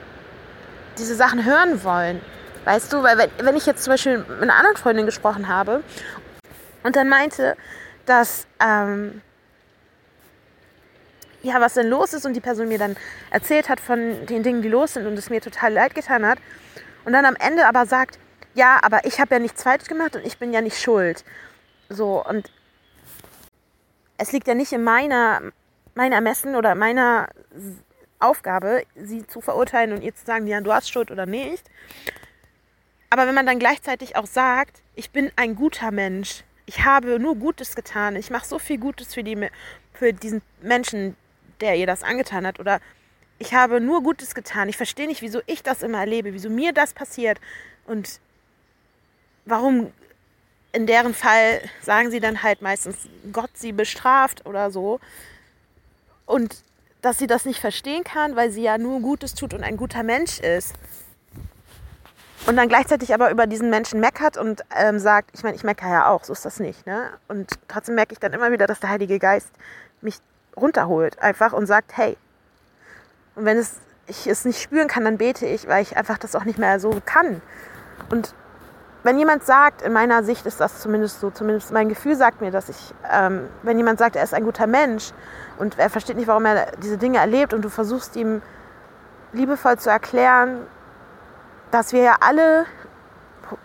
diese 0.98 1.14
Sachen 1.14 1.44
hören 1.44 1.84
wollen. 1.84 2.20
Weißt 2.66 2.92
du, 2.92 3.00
weil 3.04 3.16
wenn, 3.16 3.30
wenn 3.42 3.56
ich 3.56 3.64
jetzt 3.64 3.84
zum 3.84 3.92
Beispiel 3.92 4.18
mit 4.18 4.42
einer 4.42 4.56
anderen 4.56 4.76
Freundin 4.76 5.06
gesprochen 5.06 5.46
habe 5.46 5.84
und 6.82 6.96
dann 6.96 7.08
meinte, 7.08 7.56
dass 8.06 8.48
ähm, 8.58 9.22
ja, 11.42 11.60
was 11.60 11.74
denn 11.74 11.86
los 11.86 12.12
ist 12.12 12.26
und 12.26 12.34
die 12.34 12.40
Person 12.40 12.66
mir 12.66 12.78
dann 12.78 12.96
erzählt 13.30 13.68
hat 13.68 13.78
von 13.78 14.26
den 14.26 14.42
Dingen, 14.42 14.62
die 14.62 14.68
los 14.68 14.94
sind 14.94 15.06
und 15.06 15.16
es 15.16 15.30
mir 15.30 15.40
total 15.40 15.74
leid 15.74 15.94
getan 15.94 16.26
hat, 16.26 16.38
und 17.04 17.12
dann 17.12 17.24
am 17.24 17.36
Ende 17.36 17.68
aber 17.68 17.86
sagt, 17.86 18.18
ja, 18.54 18.80
aber 18.82 19.04
ich 19.04 19.20
habe 19.20 19.36
ja 19.36 19.38
nichts 19.38 19.62
falsch 19.62 19.84
gemacht 19.84 20.16
und 20.16 20.26
ich 20.26 20.38
bin 20.38 20.52
ja 20.52 20.60
nicht 20.60 20.82
schuld. 20.82 21.24
So, 21.88 22.24
und 22.26 22.50
es 24.18 24.32
liegt 24.32 24.48
ja 24.48 24.54
nicht 24.54 24.72
in 24.72 24.82
meiner 24.82 25.40
mein 25.94 26.10
Ermessen 26.10 26.56
oder 26.56 26.74
meiner 26.74 27.28
Aufgabe, 28.18 28.82
sie 28.96 29.24
zu 29.24 29.40
verurteilen 29.40 29.92
und 29.92 30.02
ihr 30.02 30.16
zu 30.16 30.26
sagen, 30.26 30.48
ja, 30.48 30.60
du 30.60 30.72
hast 30.72 30.90
Schuld 30.90 31.12
oder 31.12 31.26
nicht. 31.26 31.64
Aber 33.10 33.26
wenn 33.26 33.34
man 33.34 33.46
dann 33.46 33.58
gleichzeitig 33.58 34.16
auch 34.16 34.26
sagt, 34.26 34.82
ich 34.94 35.10
bin 35.10 35.30
ein 35.36 35.54
guter 35.54 35.90
Mensch, 35.90 36.42
ich 36.66 36.84
habe 36.84 37.18
nur 37.20 37.36
Gutes 37.36 37.76
getan, 37.76 38.16
ich 38.16 38.30
mache 38.30 38.46
so 38.46 38.58
viel 38.58 38.78
Gutes 38.78 39.14
für, 39.14 39.22
die, 39.22 39.48
für 39.92 40.12
diesen 40.12 40.42
Menschen, 40.60 41.16
der 41.60 41.76
ihr 41.76 41.86
das 41.86 42.02
angetan 42.02 42.46
hat, 42.46 42.58
oder 42.58 42.80
ich 43.38 43.54
habe 43.54 43.80
nur 43.80 44.02
Gutes 44.02 44.34
getan, 44.34 44.68
ich 44.68 44.76
verstehe 44.76 45.06
nicht, 45.06 45.22
wieso 45.22 45.40
ich 45.46 45.62
das 45.62 45.82
immer 45.82 45.98
erlebe, 45.98 46.32
wieso 46.32 46.50
mir 46.50 46.72
das 46.72 46.94
passiert 46.94 47.38
und 47.86 48.20
warum 49.44 49.92
in 50.72 50.86
deren 50.86 51.14
Fall 51.14 51.62
sagen 51.80 52.10
sie 52.10 52.20
dann 52.20 52.42
halt 52.42 52.60
meistens, 52.60 53.08
Gott 53.32 53.50
sie 53.54 53.72
bestraft 53.72 54.44
oder 54.44 54.70
so. 54.70 55.00
Und 56.26 56.62
dass 57.00 57.18
sie 57.18 57.26
das 57.26 57.46
nicht 57.46 57.60
verstehen 57.60 58.04
kann, 58.04 58.36
weil 58.36 58.50
sie 58.50 58.62
ja 58.62 58.76
nur 58.76 59.00
Gutes 59.00 59.34
tut 59.34 59.54
und 59.54 59.62
ein 59.62 59.78
guter 59.78 60.02
Mensch 60.02 60.38
ist. 60.40 60.74
Und 62.46 62.56
dann 62.56 62.68
gleichzeitig 62.68 63.12
aber 63.12 63.30
über 63.30 63.46
diesen 63.48 63.70
Menschen 63.70 63.98
meckert 63.98 64.36
und 64.36 64.64
ähm, 64.76 65.00
sagt, 65.00 65.30
ich 65.34 65.42
meine, 65.42 65.56
ich 65.56 65.64
meckere 65.64 65.90
ja 65.90 66.08
auch, 66.08 66.22
so 66.22 66.32
ist 66.32 66.44
das 66.44 66.60
nicht. 66.60 66.86
Ne? 66.86 67.10
Und 67.26 67.50
trotzdem 67.66 67.96
merke 67.96 68.12
ich 68.12 68.20
dann 68.20 68.32
immer 68.32 68.52
wieder, 68.52 68.68
dass 68.68 68.78
der 68.78 68.90
Heilige 68.90 69.18
Geist 69.18 69.50
mich 70.00 70.18
runterholt 70.56 71.20
einfach 71.20 71.52
und 71.52 71.66
sagt, 71.66 71.96
hey. 71.96 72.16
Und 73.34 73.44
wenn 73.44 73.58
es, 73.58 73.80
ich 74.06 74.28
es 74.28 74.44
nicht 74.44 74.62
spüren 74.62 74.86
kann, 74.86 75.04
dann 75.04 75.18
bete 75.18 75.44
ich, 75.44 75.66
weil 75.66 75.82
ich 75.82 75.96
einfach 75.96 76.18
das 76.18 76.36
auch 76.36 76.44
nicht 76.44 76.58
mehr 76.58 76.78
so 76.78 77.00
kann. 77.04 77.42
Und 78.10 78.32
wenn 79.02 79.18
jemand 79.18 79.44
sagt, 79.44 79.82
in 79.82 79.92
meiner 79.92 80.22
Sicht 80.22 80.46
ist 80.46 80.60
das 80.60 80.80
zumindest 80.80 81.20
so, 81.20 81.30
zumindest 81.30 81.72
mein 81.72 81.88
Gefühl 81.88 82.16
sagt 82.16 82.40
mir, 82.40 82.52
dass 82.52 82.68
ich, 82.68 82.94
ähm, 83.12 83.48
wenn 83.62 83.76
jemand 83.76 83.98
sagt, 83.98 84.16
er 84.16 84.22
ist 84.22 84.34
ein 84.34 84.44
guter 84.44 84.66
Mensch 84.66 85.12
und 85.58 85.78
er 85.78 85.90
versteht 85.90 86.16
nicht, 86.16 86.28
warum 86.28 86.44
er 86.44 86.72
diese 86.82 86.98
Dinge 86.98 87.18
erlebt 87.18 87.54
und 87.54 87.62
du 87.62 87.70
versuchst 87.70 88.16
ihm 88.16 88.40
liebevoll 89.32 89.78
zu 89.78 89.90
erklären, 89.90 90.66
dass 91.70 91.92
wir 91.92 92.02
ja 92.02 92.16
alle 92.20 92.66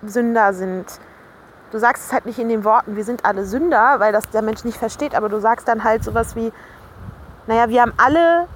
Sünder 0.03 0.53
sind. 0.53 0.85
Du 1.71 1.77
sagst 1.77 2.05
es 2.07 2.13
halt 2.13 2.25
nicht 2.25 2.39
in 2.39 2.49
den 2.49 2.63
Worten, 2.63 2.95
wir 2.95 3.03
sind 3.03 3.23
alle 3.25 3.45
Sünder, 3.45 3.99
weil 3.99 4.11
das 4.11 4.29
der 4.29 4.41
Mensch 4.41 4.63
nicht 4.63 4.77
versteht, 4.77 5.15
aber 5.15 5.29
du 5.29 5.39
sagst 5.39 5.67
dann 5.67 5.83
halt 5.83 6.03
sowas 6.03 6.35
wie, 6.35 6.51
naja, 7.47 7.69
wir 7.69 7.81
haben 7.81 7.93
alle 7.97 8.47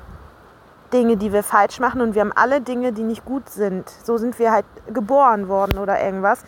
Dinge, 0.92 1.18
die 1.18 1.32
wir 1.32 1.44
falsch 1.44 1.80
machen 1.80 2.02
und 2.02 2.14
wir 2.14 2.22
haben 2.22 2.34
alle 2.34 2.62
Dinge, 2.62 2.92
die 2.92 3.04
nicht 3.04 3.26
gut 3.26 3.50
sind. 3.50 3.90
So 3.90 4.18
sind 4.18 4.38
wir 4.38 4.52
halt 4.52 4.66
geboren 4.88 5.48
worden 5.48 5.78
oder 5.78 6.02
irgendwas. 6.02 6.44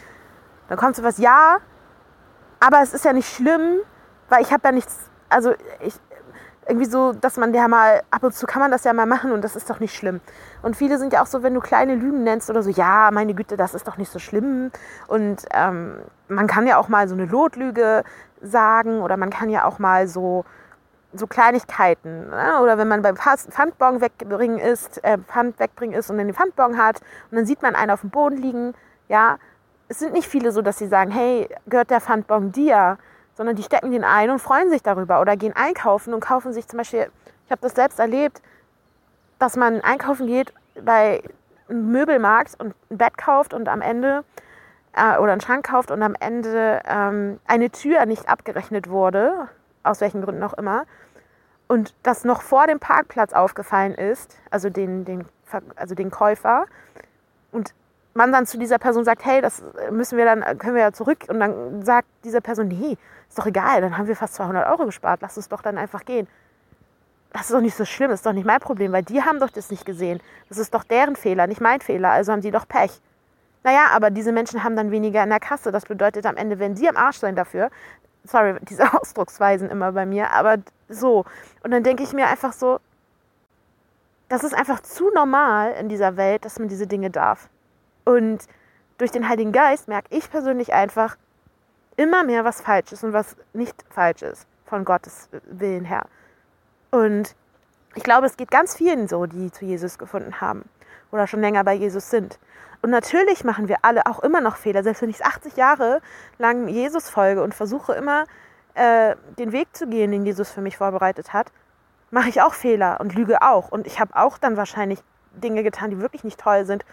Dann 0.68 0.78
kommt 0.78 0.96
so 0.96 1.04
was, 1.04 1.18
ja, 1.18 1.58
aber 2.60 2.82
es 2.82 2.94
ist 2.94 3.06
ja 3.06 3.14
nicht 3.14 3.34
schlimm, 3.34 3.80
weil 4.30 4.42
ich 4.42 4.52
habe 4.52 4.62
ja 4.66 4.72
nichts, 4.72 4.98
also 5.30 5.54
ich, 5.80 5.94
irgendwie 6.68 6.86
so, 6.86 7.14
dass 7.14 7.38
man 7.38 7.54
ja 7.54 7.68
mal, 7.68 8.02
ab 8.12 8.24
und 8.24 8.34
zu 8.34 8.46
kann 8.46 8.62
man 8.62 8.72
das 8.72 8.84
ja 8.84 8.94
mal 8.94 9.06
machen 9.06 9.32
und 9.32 9.44
das 9.44 9.56
ist 9.56 9.70
doch 9.70 9.80
nicht 9.80 9.96
schlimm. 9.96 10.20
Und 10.62 10.76
viele 10.76 10.98
sind 10.98 11.14
ja 11.14 11.22
auch 11.22 11.28
so, 11.28 11.44
wenn 11.44 11.54
du 11.54 11.60
kleine 11.60 11.96
Lügen 11.96 12.24
nennst 12.24 12.50
oder 12.50 12.64
so, 12.64 12.70
ja, 12.70 13.10
meine 13.12 13.34
Güte, 13.34 13.58
das 13.58 13.74
ist 13.74 13.88
doch 13.88 13.98
nicht 13.98 14.12
so 14.12 14.20
schlimm. 14.20 14.72
Und 15.08 15.46
ähm, 15.54 16.00
man 16.28 16.48
kann 16.48 16.68
ja 16.68 16.78
auch 16.78 16.90
mal 16.90 17.08
so 17.08 17.16
eine 17.16 17.26
Lotlüge 17.26 18.04
sagen 18.42 19.02
oder 19.02 19.18
man 19.18 19.30
kann 19.30 19.50
ja 19.50 19.66
auch 19.66 19.80
mal 19.80 20.08
so, 20.08 20.46
so 21.14 21.28
Kleinigkeiten. 21.28 22.30
Ne? 22.30 22.60
Oder 22.62 22.78
wenn 22.78 22.88
man 22.88 23.02
beim 23.02 23.16
Pfandbon 23.16 24.02
wegbringen 24.02 24.60
ist, 24.60 25.04
äh, 25.04 25.18
Pfand 25.18 25.60
wegbringen 25.60 25.98
ist 25.98 26.10
und 26.10 26.18
dann 26.18 26.28
den 26.28 26.36
Pfandbon 26.36 26.78
hat 26.78 27.02
und 27.32 27.38
dann 27.38 27.46
sieht 27.46 27.62
man 27.62 27.76
einen 27.76 27.92
auf 27.92 28.02
dem 28.02 28.10
Boden 28.10 28.38
liegen, 28.38 28.74
ja, 29.08 29.38
es 29.90 30.00
sind 30.00 30.14
nicht 30.14 30.28
viele 30.28 30.52
so, 30.52 30.62
dass 30.62 30.78
sie 30.78 30.88
sagen, 30.88 31.12
hey, 31.12 31.48
gehört 31.66 31.90
der 31.90 32.02
Pfandbon 32.02 32.52
dir? 32.52 32.98
Sondern 33.38 33.56
die 33.56 33.62
stecken 33.62 33.92
den 33.92 34.04
ein 34.04 34.32
und 34.32 34.40
freuen 34.40 34.72
sich 34.72 34.82
darüber 34.82 35.22
oder 35.22 35.38
gehen 35.38 35.56
einkaufen 35.56 36.12
und 36.14 36.22
kaufen 36.22 36.54
sich 36.54 36.68
zum 36.68 36.78
Beispiel, 36.78 37.12
ich 37.46 37.52
habe 37.52 37.62
das 37.62 37.76
selbst 37.76 38.00
erlebt, 38.00 38.42
dass 39.38 39.56
man 39.56 39.80
einkaufen 39.82 40.26
geht 40.26 40.52
bei 40.84 41.22
einem 41.70 41.92
Möbelmarkt 41.92 42.60
und 42.60 42.74
ein 42.90 42.98
Bett 42.98 43.16
kauft 43.16 43.54
und 43.54 43.70
am 43.70 43.82
Ende 43.82 44.24
äh, 44.94 45.18
oder 45.20 45.34
einen 45.34 45.42
Schrank 45.42 45.68
kauft 45.68 45.92
und 45.92 46.02
am 46.02 46.16
Ende 46.20 46.82
ähm, 46.86 47.40
eine 47.46 47.70
Tür 47.70 48.08
nicht 48.08 48.28
abgerechnet 48.28 48.90
wurde, 48.90 49.48
aus 49.84 50.02
welchen 50.02 50.24
Gründen 50.24 50.42
auch 50.42 50.54
immer, 50.56 50.86
und 51.68 51.94
das 52.02 52.24
noch 52.24 52.42
vor 52.42 52.66
dem 52.66 52.80
Parkplatz 52.80 53.34
aufgefallen 53.34 53.94
ist, 53.94 54.36
also 54.50 54.70
den, 54.70 55.06
den, 55.06 55.26
also 55.76 55.94
den 55.94 56.10
Käufer, 56.10 56.66
und 57.52 57.74
man 58.18 58.32
dann 58.32 58.46
zu 58.46 58.58
dieser 58.58 58.80
Person 58.80 59.06
sagt, 59.06 59.24
hey, 59.26 59.42
das 59.42 59.64
müssen 59.92 60.18
wir 60.18 60.26
dann, 60.26 60.42
können 60.58 60.76
wir 60.76 60.82
ja 60.82 60.92
zurück. 60.92 61.26
Und 61.30 61.40
dann 61.40 61.84
sagt 61.84 62.08
diese 62.24 62.42
Person, 62.42 62.68
nee, 62.68 62.98
ist 63.30 63.38
doch 63.38 63.46
egal, 63.46 63.82
dann 63.82 63.98
haben 63.98 64.08
wir 64.08 64.16
fast 64.16 64.34
200 64.36 64.68
Euro 64.68 64.86
gespart, 64.86 65.22
lass 65.22 65.38
uns 65.38 65.48
doch 65.48 65.62
dann 65.62 65.78
einfach 65.78 66.04
gehen. 66.04 66.28
Das 67.32 67.44
ist 67.44 67.54
doch 67.54 67.62
nicht 67.62 67.76
so 67.76 67.86
schlimm, 67.86 68.10
das 68.10 68.20
ist 68.20 68.26
doch 68.26 68.34
nicht 68.34 68.48
mein 68.48 68.60
Problem, 68.60 68.92
weil 68.92 69.04
die 69.04 69.22
haben 69.22 69.40
doch 69.40 69.52
das 69.52 69.70
nicht 69.70 69.86
gesehen. 69.86 70.20
Das 70.50 70.58
ist 70.58 70.74
doch 70.74 70.84
deren 70.84 71.16
Fehler, 71.16 71.46
nicht 71.46 71.62
mein 71.62 71.80
Fehler, 71.80 72.10
also 72.10 72.32
haben 72.32 72.42
die 72.42 72.52
doch 72.52 72.68
Pech. 72.68 73.00
Naja, 73.64 73.88
aber 73.94 74.10
diese 74.10 74.32
Menschen 74.32 74.64
haben 74.64 74.76
dann 74.76 74.92
weniger 74.92 75.24
in 75.24 75.30
der 75.30 75.40
Kasse. 75.40 75.72
Das 75.72 75.86
bedeutet 75.86 76.26
am 76.26 76.38
Ende, 76.38 76.58
wenn 76.58 76.76
sie 76.76 76.90
am 76.90 76.98
Arsch 76.98 77.18
sein 77.18 77.36
dafür, 77.36 77.70
sorry, 78.24 78.56
diese 78.62 78.94
Ausdrucksweisen 78.94 79.70
immer 79.70 79.92
bei 79.92 80.06
mir, 80.06 80.32
aber 80.32 80.58
so. 80.90 81.26
Und 81.64 81.72
dann 81.72 81.84
denke 81.84 82.04
ich 82.04 82.14
mir 82.14 82.28
einfach 82.28 82.54
so, 82.54 82.80
das 84.30 84.44
ist 84.44 84.56
einfach 84.56 84.80
zu 84.80 85.12
normal 85.14 85.74
in 85.80 85.88
dieser 85.88 86.18
Welt, 86.18 86.46
dass 86.46 86.58
man 86.58 86.68
diese 86.68 86.88
Dinge 86.88 87.12
darf. 87.12 87.50
Und 88.08 88.48
durch 89.00 89.12
den 89.12 89.28
Heiligen 89.28 89.52
Geist 89.52 89.90
merke 89.90 90.16
ich 90.16 90.32
persönlich 90.32 90.72
einfach 90.72 91.18
immer 91.98 92.24
mehr, 92.24 92.46
was 92.46 92.62
falsch 92.62 92.94
ist 92.94 93.04
und 93.04 93.12
was 93.12 93.36
nicht 93.52 93.76
falsch 93.90 94.22
ist, 94.22 94.48
von 94.66 94.86
Gottes 94.86 95.28
Willen 95.44 95.84
her. 95.84 96.06
Und 96.90 97.36
ich 97.96 98.04
glaube, 98.04 98.26
es 98.26 98.38
geht 98.38 98.50
ganz 98.50 98.78
vielen 98.78 99.10
so, 99.10 99.26
die 99.26 99.52
zu 99.52 99.66
Jesus 99.66 99.98
gefunden 99.98 100.40
haben 100.40 100.64
oder 101.12 101.28
schon 101.28 101.42
länger 101.42 101.66
bei 101.66 101.74
Jesus 101.74 102.10
sind. 102.10 102.40
Und 102.82 102.92
natürlich 102.92 103.44
machen 103.44 103.68
wir 103.68 103.80
alle 103.82 104.06
auch 104.06 104.20
immer 104.20 104.40
noch 104.40 104.56
Fehler. 104.56 104.84
Selbst 104.84 105.02
wenn 105.02 105.10
ich 105.10 105.26
80 105.26 105.58
Jahre 105.58 106.02
lang 106.38 106.70
Jesus 106.70 107.10
folge 107.10 107.44
und 107.44 107.54
versuche 107.54 107.92
immer 107.92 108.24
äh, 108.76 109.18
den 109.38 109.52
Weg 109.52 109.76
zu 109.76 109.86
gehen, 109.86 110.12
den 110.12 110.26
Jesus 110.26 110.50
für 110.50 110.62
mich 110.62 110.78
vorbereitet 110.78 111.34
hat, 111.34 111.52
mache 112.12 112.30
ich 112.30 112.42
auch 112.42 112.54
Fehler 112.54 113.02
und 113.02 113.16
lüge 113.16 113.42
auch. 113.42 113.70
Und 113.70 113.86
ich 113.86 114.00
habe 114.00 114.16
auch 114.16 114.38
dann 114.38 114.56
wahrscheinlich 114.56 115.00
Dinge 115.34 115.62
getan, 115.62 115.90
die 115.90 116.00
wirklich 116.00 116.24
nicht 116.24 116.40
toll 116.40 116.64
sind 116.64 116.86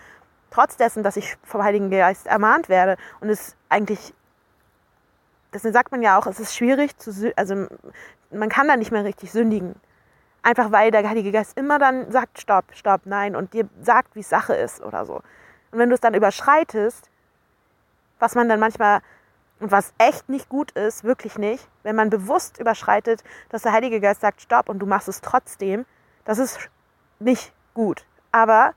trotz 0.55 0.77
dessen, 0.77 1.03
dass 1.03 1.17
ich 1.17 1.37
vom 1.43 1.63
Heiligen 1.63 1.91
Geist 1.91 2.27
ermahnt 2.27 2.69
werde 2.69 2.97
und 3.21 3.29
es 3.29 3.57
eigentlich, 3.69 4.15
deswegen 5.53 5.75
sagt 5.75 5.91
man 5.91 6.03
ja 6.03 6.19
auch, 6.19 6.27
es 6.27 6.39
ist 6.39 6.55
schwierig 6.55 6.97
zu, 6.97 7.33
also 7.37 7.67
man 8.31 8.49
kann 8.49 8.69
da 8.69 8.77
nicht 8.77 8.93
mehr 8.93 9.05
richtig 9.05 9.33
sündigen. 9.33 9.75
Einfach 10.43 10.71
weil 10.71 10.91
der 10.91 11.09
Heilige 11.09 11.33
Geist 11.33 11.57
immer 11.59 11.79
dann 11.79 12.11
sagt, 12.13 12.41
stopp, 12.41 12.67
stopp, 12.73 13.03
nein 13.05 13.35
und 13.35 13.53
dir 13.53 13.69
sagt, 13.83 14.15
wie 14.15 14.23
Sache 14.23 14.55
ist 14.55 14.83
oder 14.83 15.07
so. 15.07 15.17
Und 15.73 15.79
wenn 15.79 15.89
du 15.89 15.95
es 15.95 16.01
dann 16.01 16.15
überschreitest, 16.15 17.11
was 18.21 18.35
man 18.35 18.49
dann 18.49 18.61
manchmal 18.61 19.01
und 19.59 19.73
was 19.73 19.93
echt 19.99 20.29
nicht 20.29 20.49
gut 20.49 20.73
ist, 20.73 21.03
wirklich 21.03 21.39
nicht, 21.39 21.69
wenn 21.83 21.97
man 21.97 22.11
bewusst 22.11 22.59
überschreitet, 22.59 23.25
dass 23.49 23.63
der 23.63 23.73
Heilige 23.73 24.01
Geist 24.01 24.21
sagt, 24.21 24.43
stopp 24.43 24.69
und 24.69 24.79
du 24.79 24.87
machst 24.87 25.09
es 25.09 25.21
trotzdem, 25.21 25.87
das 26.25 26.39
ist 26.39 26.59
nicht 27.19 27.53
gut. 27.73 28.05
Aber 28.31 28.75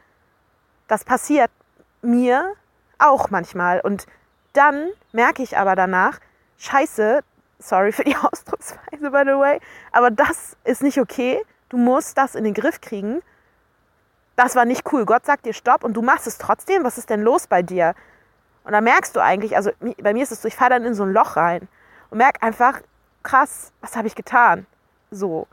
das 0.88 1.04
passiert 1.04 1.52
mir 2.02 2.54
auch 3.00 3.30
manchmal. 3.30 3.80
Und 3.82 4.06
dann 4.54 4.90
merke 5.12 5.44
ich 5.44 5.58
aber 5.58 5.76
danach, 5.76 6.20
scheiße, 6.58 7.24
sorry 7.60 7.92
für 7.92 8.04
die 8.04 8.16
Ausdrucksweise, 8.22 9.12
by 9.12 9.24
the 9.26 9.38
way, 9.38 9.60
aber 9.92 10.12
das 10.12 10.58
ist 10.64 10.82
nicht 10.84 11.00
okay. 11.00 11.42
Du 11.70 11.78
musst 11.78 12.18
das 12.18 12.36
in 12.36 12.44
den 12.44 12.54
Griff 12.54 12.80
kriegen. 12.80 13.22
Das 14.36 14.56
war 14.56 14.66
nicht 14.66 14.92
cool. 14.92 15.06
Gott 15.06 15.26
sagt 15.26 15.46
dir 15.46 15.54
Stopp 15.54 15.84
und 15.84 15.94
du 15.94 16.02
machst 16.02 16.28
es 16.28 16.38
trotzdem. 16.38 16.84
Was 16.84 16.98
ist 16.98 17.10
denn 17.10 17.22
los 17.22 17.48
bei 17.48 17.62
dir? 17.62 17.94
Und 18.64 18.74
da 18.74 18.82
merkst 18.82 19.16
du 19.16 19.22
eigentlich, 19.22 19.56
also 19.56 19.72
bei 20.02 20.14
mir 20.14 20.24
ist 20.24 20.32
es 20.32 20.42
so, 20.42 20.48
ich 20.48 20.56
fahre 20.56 20.72
dann 20.72 20.86
in 20.86 20.94
so 20.94 21.04
ein 21.04 21.12
Loch 21.12 21.36
rein 21.36 21.68
und 22.10 22.18
merke 22.18 22.42
einfach, 22.42 22.82
krass, 23.24 23.72
was 23.82 23.96
habe 23.96 24.08
ich 24.08 24.16
getan? 24.16 24.66
So. 25.12 25.48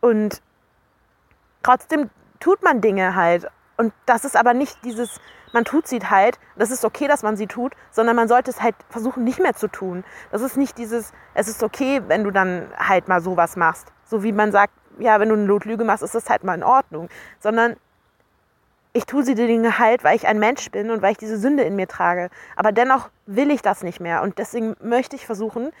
Und 0.00 0.42
trotzdem 1.62 2.10
tut 2.40 2.62
man 2.62 2.80
Dinge 2.80 3.14
halt. 3.14 3.48
Und 3.76 3.92
das 4.04 4.24
ist 4.24 4.36
aber 4.36 4.54
nicht 4.54 4.84
dieses, 4.84 5.20
man 5.56 5.64
tut 5.64 5.88
sie 5.88 6.00
halt, 6.00 6.38
das 6.56 6.70
ist 6.70 6.84
okay, 6.84 7.08
dass 7.08 7.22
man 7.22 7.38
sie 7.38 7.46
tut, 7.46 7.72
sondern 7.90 8.14
man 8.14 8.28
sollte 8.28 8.50
es 8.50 8.60
halt 8.60 8.74
versuchen, 8.90 9.24
nicht 9.24 9.40
mehr 9.40 9.54
zu 9.54 9.68
tun. 9.68 10.04
Das 10.30 10.42
ist 10.42 10.58
nicht 10.58 10.76
dieses, 10.76 11.14
es 11.32 11.48
ist 11.48 11.62
okay, 11.62 12.02
wenn 12.08 12.24
du 12.24 12.30
dann 12.30 12.68
halt 12.76 13.08
mal 13.08 13.22
sowas 13.22 13.56
machst. 13.56 13.90
So 14.04 14.22
wie 14.22 14.32
man 14.32 14.52
sagt, 14.52 14.74
ja, 14.98 15.18
wenn 15.18 15.30
du 15.30 15.34
eine 15.34 15.44
Notlüge 15.44 15.82
machst, 15.82 16.02
ist 16.02 16.14
das 16.14 16.28
halt 16.28 16.44
mal 16.44 16.52
in 16.52 16.62
Ordnung. 16.62 17.08
Sondern 17.40 17.76
ich 18.92 19.06
tue 19.06 19.24
sie 19.24 19.34
Dinge 19.34 19.78
halt, 19.78 20.04
weil 20.04 20.14
ich 20.14 20.26
ein 20.26 20.38
Mensch 20.38 20.70
bin 20.70 20.90
und 20.90 21.00
weil 21.00 21.12
ich 21.12 21.18
diese 21.18 21.38
Sünde 21.38 21.62
in 21.62 21.74
mir 21.74 21.88
trage. 21.88 22.28
Aber 22.54 22.70
dennoch 22.70 23.08
will 23.24 23.50
ich 23.50 23.62
das 23.62 23.82
nicht 23.82 23.98
mehr. 23.98 24.20
Und 24.20 24.36
deswegen 24.36 24.76
möchte 24.82 25.16
ich 25.16 25.24
versuchen, 25.24 25.72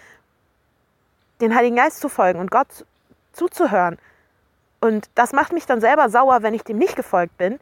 den 1.42 1.54
Heiligen 1.54 1.76
Geist 1.76 2.00
zu 2.00 2.08
folgen 2.08 2.40
und 2.40 2.50
Gott 2.50 2.86
zuzuhören. 3.32 3.98
Und 4.80 5.10
das 5.14 5.34
macht 5.34 5.52
mich 5.52 5.66
dann 5.66 5.82
selber 5.82 6.08
sauer, 6.08 6.42
wenn 6.42 6.54
ich 6.54 6.64
dem 6.64 6.78
nicht 6.78 6.96
gefolgt 6.96 7.36
bin, 7.36 7.58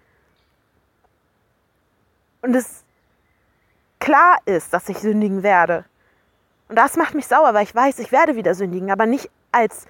und 2.44 2.54
es 2.54 2.84
klar 3.98 4.38
ist, 4.44 4.72
dass 4.72 4.88
ich 4.88 4.98
sündigen 4.98 5.42
werde. 5.42 5.84
Und 6.68 6.76
das 6.76 6.96
macht 6.96 7.14
mich 7.14 7.26
sauer, 7.26 7.54
weil 7.54 7.64
ich 7.64 7.74
weiß, 7.74 7.98
ich 7.98 8.12
werde 8.12 8.36
wieder 8.36 8.54
sündigen, 8.54 8.90
aber 8.90 9.06
nicht 9.06 9.30
als 9.50 9.86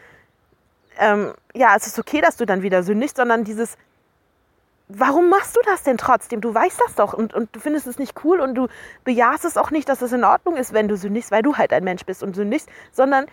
ähm, 0.99 1.35
ja, 1.55 1.75
es 1.77 1.87
ist 1.87 1.99
okay, 1.99 2.21
dass 2.21 2.37
du 2.37 2.47
dann 2.47 2.63
wieder 2.63 2.83
sündigst, 2.83 3.17
sondern 3.17 3.43
dieses, 3.45 3.77
warum 4.89 5.29
machst 5.29 5.57
du 5.57 5.61
das 5.65 5.83
denn 5.83 5.97
trotzdem? 5.97 6.41
Du 6.41 6.55
weißt 6.55 6.81
das 6.81 6.95
doch 6.95 7.13
und, 7.13 7.35
und 7.35 7.55
du 7.55 7.61
findest 7.61 7.87
es 7.87 7.99
nicht 7.99 8.25
cool 8.25 8.41
und 8.41 8.55
du 8.55 8.69
bejahst 9.03 9.45
es 9.45 9.57
auch 9.57 9.71
nicht, 9.71 9.89
dass 9.89 10.03
es 10.03 10.13
in 10.13 10.25
Ordnung 10.25 10.57
ist, 10.57 10.73
wenn 10.73 10.89
du 10.89 10.97
sündigst, 10.97 11.31
weil 11.31 11.43
du 11.43 11.57
halt 11.57 11.73
ein 11.73 11.85
Mensch 11.85 12.05
bist 12.05 12.23
und 12.23 12.37
sündigst, 12.37 12.69
sondern 12.93 13.27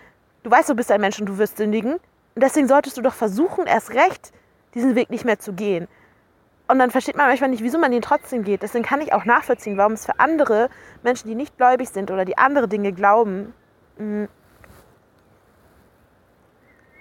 du 0.43 0.51
weißt, 0.51 0.69
du 0.69 0.75
bist 0.75 0.91
ein 0.91 1.01
Mensch 1.01 1.19
und 1.19 1.27
du 1.27 1.37
wirst 1.37 1.57
sündigen. 1.57 1.93
Und 1.93 2.43
deswegen 2.43 2.67
solltest 2.67 2.97
du 2.97 3.01
doch 3.01 3.13
versuchen, 3.13 3.67
erst 3.67 3.91
recht 3.91 4.31
diesen 4.73 4.95
Weg 4.95 5.09
nicht 5.09 5.25
mehr 5.25 5.37
zu 5.37 5.53
gehen. 5.53 5.87
Und 6.71 6.79
dann 6.79 6.89
versteht 6.89 7.17
man 7.17 7.27
manchmal 7.27 7.49
nicht, 7.49 7.63
wieso 7.63 7.77
man 7.77 7.91
den 7.91 8.01
trotzdem 8.01 8.45
geht. 8.45 8.63
Deswegen 8.63 8.85
kann 8.85 9.01
ich 9.01 9.11
auch 9.11 9.25
nachvollziehen, 9.25 9.75
warum 9.75 9.91
es 9.91 10.05
für 10.05 10.17
andere 10.21 10.69
Menschen, 11.03 11.27
die 11.27 11.35
nicht 11.35 11.57
gläubig 11.57 11.89
sind 11.89 12.09
oder 12.11 12.23
die 12.23 12.37
andere 12.37 12.69
Dinge 12.69 12.93
glauben, 12.93 13.53
mm, 13.97 14.23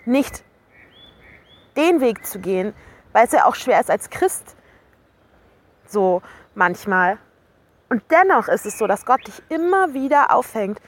nicht 0.07 0.43
den 1.77 2.01
Weg 2.01 2.27
zu 2.27 2.41
gehen, 2.41 2.75
weil 3.13 3.27
es 3.27 3.31
ja 3.31 3.45
auch 3.45 3.55
schwer 3.55 3.79
ist 3.79 3.93
als 3.93 4.11
Christ 4.11 4.57
so 5.87 6.21
manchmal. 6.57 7.19
Und 7.91 8.03
dennoch 8.11 8.49
ist 8.49 8.67
es 8.67 8.77
so, 8.77 8.89
dass 8.89 9.07
Gott 9.07 9.25
dich 9.25 9.41
immer 9.51 9.95
wieder 9.95 10.35
auffängt, 10.35 10.81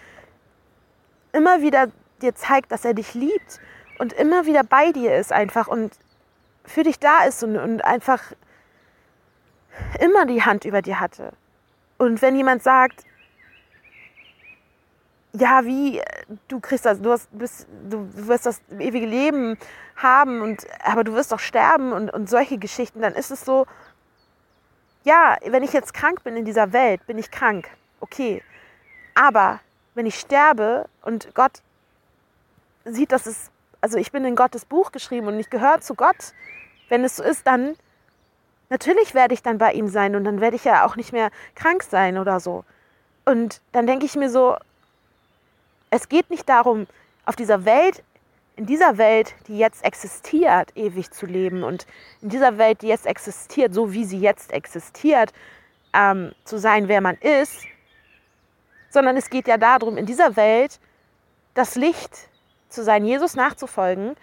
immer 1.30 1.62
wieder 1.62 1.86
dir 2.20 2.34
zeigt, 2.34 2.72
dass 2.72 2.84
er 2.84 2.94
dich 2.94 3.14
liebt 3.14 3.60
und 4.00 4.12
immer 4.12 4.44
wieder 4.46 4.64
bei 4.64 4.90
dir 4.90 5.14
ist 5.14 5.32
einfach 5.32 5.68
und 5.68 5.92
für 6.64 6.82
dich 6.82 6.98
da 6.98 7.22
ist 7.22 7.44
und, 7.44 7.56
und 7.56 7.84
einfach 7.84 8.32
immer 10.00 10.26
die 10.26 10.42
Hand 10.42 10.64
über 10.64 10.82
dir 10.82 11.00
hatte. 11.00 11.32
Und 11.98 12.20
wenn 12.22 12.36
jemand 12.36 12.62
sagt, 12.62 13.04
ja, 15.34 15.64
wie, 15.64 16.00
du 16.48 16.60
kriegst 16.60 16.84
das, 16.84 17.00
du, 17.00 17.10
hast, 17.10 17.28
bist, 17.32 17.66
du 17.88 18.08
wirst 18.28 18.46
das 18.46 18.60
ewige 18.78 19.06
Leben 19.06 19.56
haben, 19.96 20.42
und, 20.42 20.66
aber 20.84 21.04
du 21.04 21.14
wirst 21.14 21.32
doch 21.32 21.38
sterben 21.38 21.92
und, 21.92 22.12
und 22.12 22.28
solche 22.28 22.58
Geschichten, 22.58 23.00
dann 23.00 23.14
ist 23.14 23.30
es 23.30 23.44
so, 23.44 23.66
ja, 25.04 25.36
wenn 25.46 25.62
ich 25.62 25.72
jetzt 25.72 25.94
krank 25.94 26.22
bin 26.22 26.36
in 26.36 26.44
dieser 26.44 26.72
Welt, 26.72 27.06
bin 27.06 27.18
ich 27.18 27.30
krank, 27.30 27.68
okay. 28.00 28.42
Aber 29.14 29.60
wenn 29.94 30.06
ich 30.06 30.18
sterbe 30.18 30.86
und 31.02 31.34
Gott 31.34 31.62
sieht, 32.84 33.12
dass 33.12 33.26
es, 33.26 33.50
also 33.80 33.98
ich 33.98 34.12
bin 34.12 34.24
in 34.24 34.36
Gottes 34.36 34.64
Buch 34.64 34.92
geschrieben 34.92 35.26
und 35.28 35.38
ich 35.38 35.50
gehöre 35.50 35.80
zu 35.80 35.94
Gott, 35.94 36.34
wenn 36.88 37.04
es 37.04 37.16
so 37.16 37.22
ist, 37.22 37.46
dann 37.46 37.76
natürlich 38.72 39.14
werde 39.14 39.34
ich 39.34 39.42
dann 39.42 39.58
bei 39.58 39.72
ihm 39.72 39.86
sein 39.86 40.16
und 40.16 40.24
dann 40.24 40.40
werde 40.40 40.56
ich 40.56 40.64
ja 40.64 40.86
auch 40.86 40.96
nicht 40.96 41.12
mehr 41.12 41.30
krank 41.54 41.82
sein 41.82 42.16
oder 42.16 42.40
so. 42.40 42.64
Und 43.24 43.60
dann 43.70 43.86
denke 43.86 44.06
ich 44.06 44.16
mir 44.16 44.30
so, 44.30 44.56
es 45.90 46.08
geht 46.08 46.30
nicht 46.30 46.48
darum, 46.48 46.86
auf 47.26 47.36
dieser 47.36 47.64
Welt, 47.66 48.02
in 48.56 48.64
dieser 48.66 48.96
Welt, 48.96 49.34
die 49.46 49.58
jetzt 49.58 49.84
existiert, 49.84 50.74
ewig 50.74 51.10
zu 51.10 51.26
leben 51.26 51.62
und 51.62 51.86
in 52.22 52.30
dieser 52.30 52.58
Welt, 52.58 52.82
die 52.82 52.88
jetzt 52.88 53.06
existiert, 53.06 53.74
so 53.74 53.92
wie 53.92 54.04
sie 54.04 54.18
jetzt 54.18 54.52
existiert, 54.52 55.32
ähm, 55.92 56.32
zu 56.44 56.58
sein, 56.58 56.88
wer 56.88 57.02
man 57.02 57.16
ist, 57.16 57.66
sondern 58.88 59.18
es 59.18 59.28
geht 59.28 59.48
ja 59.48 59.58
darum, 59.58 59.98
in 59.98 60.06
dieser 60.06 60.36
Welt 60.36 60.80
das 61.54 61.76
Licht 61.76 62.28
zu 62.70 62.82
sein, 62.82 63.04
Jesus 63.04 63.34
nachzufolgen, 63.34 64.16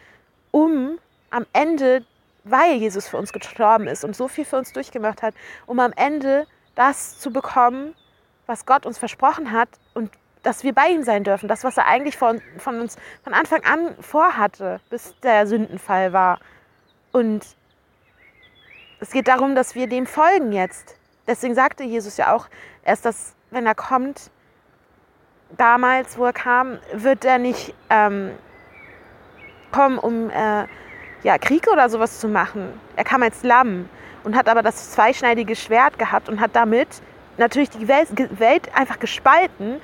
um 0.50 0.98
am 1.30 1.46
Ende, 1.54 2.04
weil 2.44 2.74
Jesus 2.74 3.08
für 3.08 3.18
uns 3.18 3.34
gestorben 3.34 3.88
ist 3.88 4.04
und 4.04 4.16
so 4.16 4.28
viel 4.28 4.46
für 4.46 4.58
uns 4.58 4.74
durchgemacht 4.74 5.22
hat, 5.22 5.34
um 5.66 5.80
am 5.80 5.94
Ende 5.96 6.48
das 6.76 7.20
zu 7.20 7.32
bekommen, 7.32 7.96
was 8.46 8.66
Gott 8.66 8.86
uns 8.86 8.98
versprochen 8.98 9.52
hat 9.52 9.70
und 9.94 10.12
dass 10.44 10.64
wir 10.64 10.74
bei 10.74 10.90
ihm 10.90 11.04
sein 11.04 11.24
dürfen. 11.24 11.48
Das, 11.50 11.64
was 11.64 11.78
er 11.78 11.86
eigentlich 11.86 12.18
von, 12.18 12.42
von 12.58 12.80
uns 12.80 12.98
von 13.24 13.34
Anfang 13.34 13.64
an 13.66 13.96
vorhatte, 14.00 14.80
bis 14.90 15.14
der 15.22 15.46
Sündenfall 15.48 16.14
war. 16.14 16.40
Und 17.12 17.46
es 19.00 19.12
geht 19.12 19.28
darum, 19.28 19.56
dass 19.56 19.76
wir 19.76 19.88
dem 19.88 20.06
folgen 20.06 20.52
jetzt. 20.52 20.98
Deswegen 21.28 21.56
sagte 21.56 21.84
Jesus 21.84 22.18
ja 22.18 22.34
auch 22.34 22.48
erst, 22.84 23.06
dass 23.06 23.36
wenn 23.52 23.66
er 23.66 23.76
kommt, 23.76 24.32
damals, 25.58 26.18
wo 26.18 26.26
er 26.26 26.34
kam, 26.34 26.80
wird 26.94 27.26
er 27.26 27.38
nicht 27.38 27.74
ähm, 27.90 28.32
kommen, 29.72 29.98
um 30.00 30.30
äh, 30.30 30.66
ja, 31.24 31.38
Krieg 31.38 31.68
oder 31.72 31.90
sowas 31.90 32.20
zu 32.20 32.28
machen. 32.28 32.70
Er 32.96 33.04
kam 33.04 33.24
als 33.24 33.44
Lamm 33.44 33.90
und 34.24 34.36
hat 34.36 34.48
aber 34.48 34.62
das 34.62 34.92
zweischneidige 34.92 35.56
Schwert 35.56 35.98
gehabt 36.00 36.30
und 36.30 36.40
hat 36.40 36.52
damit 36.54 36.88
natürlich 37.38 37.70
die 37.70 37.88
Welt 37.88 38.76
einfach 38.76 39.00
gespalten 39.00 39.80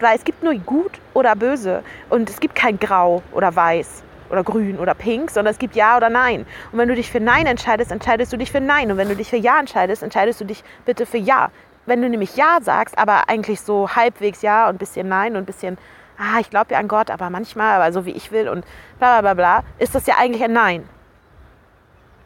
weil 0.00 0.16
es 0.16 0.24
gibt 0.24 0.42
nur 0.42 0.54
gut 0.54 0.92
oder 1.14 1.34
böse 1.34 1.82
und 2.10 2.30
es 2.30 2.40
gibt 2.40 2.54
kein 2.54 2.78
Grau 2.78 3.22
oder 3.32 3.54
Weiß 3.54 4.02
oder 4.30 4.44
Grün 4.44 4.78
oder 4.78 4.94
Pink, 4.94 5.30
sondern 5.30 5.52
es 5.52 5.58
gibt 5.58 5.74
Ja 5.74 5.96
oder 5.96 6.10
Nein. 6.10 6.46
Und 6.70 6.78
wenn 6.78 6.88
du 6.88 6.94
dich 6.94 7.10
für 7.10 7.20
Nein 7.20 7.46
entscheidest, 7.46 7.90
entscheidest 7.90 8.32
du 8.32 8.36
dich 8.36 8.52
für 8.52 8.60
Nein. 8.60 8.90
Und 8.90 8.98
wenn 8.98 9.08
du 9.08 9.16
dich 9.16 9.30
für 9.30 9.36
Ja 9.36 9.58
entscheidest, 9.58 10.02
entscheidest 10.02 10.40
du 10.40 10.44
dich 10.44 10.62
bitte 10.84 11.06
für 11.06 11.18
Ja. 11.18 11.50
Wenn 11.86 12.02
du 12.02 12.08
nämlich 12.08 12.36
Ja 12.36 12.58
sagst, 12.60 12.98
aber 12.98 13.28
eigentlich 13.28 13.60
so 13.62 13.88
halbwegs 13.88 14.42
Ja 14.42 14.68
und 14.68 14.74
ein 14.74 14.78
bisschen 14.78 15.08
Nein 15.08 15.32
und 15.32 15.42
ein 15.42 15.46
bisschen, 15.46 15.78
ah, 16.18 16.40
ich 16.40 16.50
glaube 16.50 16.72
ja 16.72 16.80
an 16.80 16.88
Gott, 16.88 17.10
aber 17.10 17.30
manchmal, 17.30 17.80
aber 17.80 17.92
so 17.92 18.04
wie 18.04 18.12
ich 18.12 18.32
will 18.32 18.48
und 18.48 18.64
bla 18.98 19.20
bla 19.20 19.32
bla 19.32 19.34
bla, 19.34 19.64
ist 19.78 19.94
das 19.94 20.06
ja 20.06 20.16
eigentlich 20.18 20.42
ein 20.42 20.52
Nein. 20.52 20.88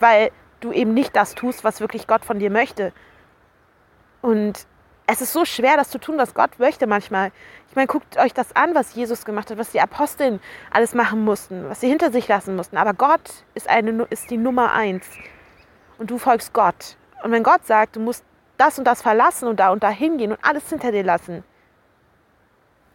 Weil 0.00 0.31
du 0.61 0.72
eben 0.72 0.94
nicht 0.94 1.14
das 1.14 1.35
tust, 1.35 1.64
was 1.64 1.81
wirklich 1.81 2.07
Gott 2.07 2.24
von 2.24 2.38
dir 2.38 2.50
möchte. 2.50 2.92
Und 4.20 4.66
es 5.07 5.20
ist 5.20 5.33
so 5.33 5.44
schwer, 5.44 5.76
das 5.76 5.90
zu 5.90 5.98
tun, 5.98 6.16
was 6.16 6.35
Gott 6.35 6.59
möchte 6.59 6.87
manchmal. 6.87 7.33
Ich 7.68 7.76
meine, 7.76 7.87
guckt 7.87 8.16
euch 8.18 8.33
das 8.33 8.55
an, 8.55 8.74
was 8.74 8.94
Jesus 8.94 9.24
gemacht 9.24 9.50
hat, 9.50 9.59
was 9.59 9.70
die 9.70 9.81
Aposteln 9.81 10.40
alles 10.70 10.94
machen 10.94 11.24
mussten, 11.24 11.68
was 11.68 11.81
sie 11.81 11.88
hinter 11.88 12.11
sich 12.12 12.28
lassen 12.28 12.57
mussten. 12.57 12.76
Aber 12.76 12.94
Gott 12.94 13.44
ist, 13.55 13.68
eine, 13.68 14.07
ist 14.11 14.31
die 14.31 14.37
Nummer 14.37 14.72
eins. 14.72 15.07
Und 15.98 16.11
du 16.11 16.18
folgst 16.18 16.52
Gott. 16.52 16.96
Und 17.22 17.33
wenn 17.33 17.42
Gott 17.42 17.66
sagt, 17.66 17.96
du 17.96 18.00
musst 18.00 18.24
das 18.57 18.78
und 18.78 18.85
das 18.85 19.02
verlassen 19.02 19.48
und 19.48 19.59
da 19.61 19.70
und 19.70 19.83
da 19.83 19.90
hingehen 19.90 20.33
und 20.33 20.38
alles 20.44 20.68
hinter 20.68 20.92
dir 20.92 21.05
lassen, 21.05 21.44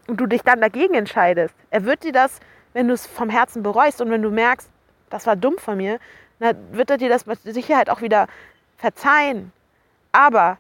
und 0.08 0.18
du 0.18 0.26
dich 0.26 0.42
dann 0.42 0.62
dagegen 0.62 0.94
entscheidest, 0.94 1.54
er 1.70 1.86
wird 1.86 2.04
dir 2.04 2.12
das, 2.12 2.40
wenn 2.74 2.88
du 2.88 2.94
es 2.94 3.06
vom 3.06 3.30
Herzen 3.30 3.64
bereust 3.64 4.02
und 4.02 4.10
wenn 4.10 4.22
du 4.22 4.32
merkst, 4.32 4.70
das 5.10 5.28
war 5.28 5.36
dumm 5.36 5.58
von 5.58 5.78
mir, 5.78 6.00
dann 6.40 6.56
wird 6.72 6.90
er 6.90 6.98
dir 6.98 7.10
das 7.10 7.26
mit 7.26 7.42
Sicherheit 7.42 7.90
auch 7.90 8.02
wieder 8.02 8.28
verzeihen. 8.78 9.52
Aber 10.12 10.58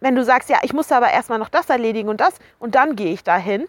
wenn 0.00 0.14
du 0.14 0.24
sagst, 0.24 0.48
ja, 0.50 0.58
ich 0.62 0.72
muss 0.72 0.92
aber 0.92 1.10
erstmal 1.10 1.38
noch 1.38 1.48
das 1.48 1.68
erledigen 1.70 2.08
und 2.08 2.20
das 2.20 2.34
und 2.58 2.74
dann 2.74 2.96
gehe 2.96 3.12
ich 3.12 3.24
dahin. 3.24 3.66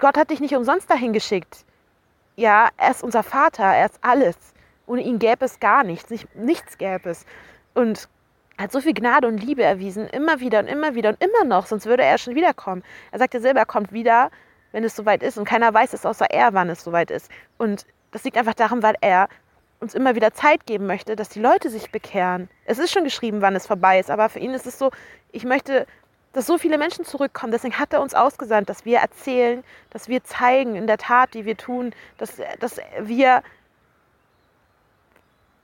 Gott 0.00 0.16
hat 0.16 0.30
dich 0.30 0.40
nicht 0.40 0.54
umsonst 0.54 0.90
dahin 0.90 1.12
geschickt. 1.12 1.64
Ja, 2.36 2.68
er 2.76 2.90
ist 2.90 3.02
unser 3.02 3.22
Vater, 3.22 3.64
er 3.64 3.86
ist 3.86 3.98
alles. 4.00 4.36
Ohne 4.86 5.02
ihn 5.02 5.18
gäbe 5.18 5.44
es 5.44 5.60
gar 5.60 5.84
nichts, 5.84 6.10
nicht, 6.10 6.34
nichts 6.36 6.78
gäbe 6.78 7.10
es. 7.10 7.26
Und 7.74 8.08
er 8.58 8.64
hat 8.64 8.72
so 8.72 8.80
viel 8.80 8.92
Gnade 8.92 9.28
und 9.28 9.38
Liebe 9.38 9.62
erwiesen, 9.62 10.08
immer 10.08 10.40
wieder 10.40 10.58
und 10.58 10.66
immer 10.66 10.96
wieder 10.96 11.10
und 11.10 11.22
immer 11.22 11.44
noch, 11.44 11.66
sonst 11.66 11.86
würde 11.86 12.02
er 12.02 12.18
schon 12.18 12.34
wiederkommen. 12.34 12.82
Er 13.12 13.20
sagt 13.20 13.32
ja 13.32 13.40
selber, 13.40 13.60
er 13.60 13.66
kommt 13.66 13.92
wieder, 13.92 14.30
wenn 14.72 14.82
es 14.82 14.96
soweit 14.96 15.22
ist. 15.22 15.38
Und 15.38 15.44
keiner 15.44 15.72
weiß 15.72 15.92
es 15.92 16.04
außer 16.04 16.26
er, 16.30 16.54
wann 16.54 16.68
es 16.68 16.82
soweit 16.82 17.12
ist. 17.12 17.30
Und 17.56 17.86
das 18.10 18.24
liegt 18.24 18.36
einfach 18.36 18.54
daran, 18.54 18.82
weil 18.82 18.96
er 19.00 19.28
uns 19.78 19.94
immer 19.94 20.16
wieder 20.16 20.32
Zeit 20.32 20.66
geben 20.66 20.88
möchte, 20.88 21.14
dass 21.14 21.28
die 21.28 21.38
Leute 21.38 21.70
sich 21.70 21.92
bekehren. 21.92 22.50
Es 22.64 22.80
ist 22.80 22.90
schon 22.90 23.04
geschrieben, 23.04 23.42
wann 23.42 23.54
es 23.54 23.68
vorbei 23.68 24.00
ist, 24.00 24.10
aber 24.10 24.28
für 24.28 24.40
ihn 24.40 24.50
ist 24.50 24.66
es 24.66 24.76
so, 24.76 24.90
ich 25.30 25.44
möchte, 25.44 25.86
dass 26.32 26.46
so 26.46 26.58
viele 26.58 26.78
Menschen 26.78 27.04
zurückkommen. 27.04 27.52
Deswegen 27.52 27.78
hat 27.78 27.92
er 27.92 28.02
uns 28.02 28.12
ausgesandt, 28.12 28.68
dass 28.68 28.84
wir 28.84 28.98
erzählen, 28.98 29.62
dass 29.90 30.08
wir 30.08 30.24
zeigen 30.24 30.74
in 30.74 30.88
der 30.88 30.98
Tat, 30.98 31.32
die 31.34 31.44
wir 31.44 31.56
tun, 31.56 31.94
dass, 32.16 32.40
dass 32.58 32.80
wir 33.02 33.44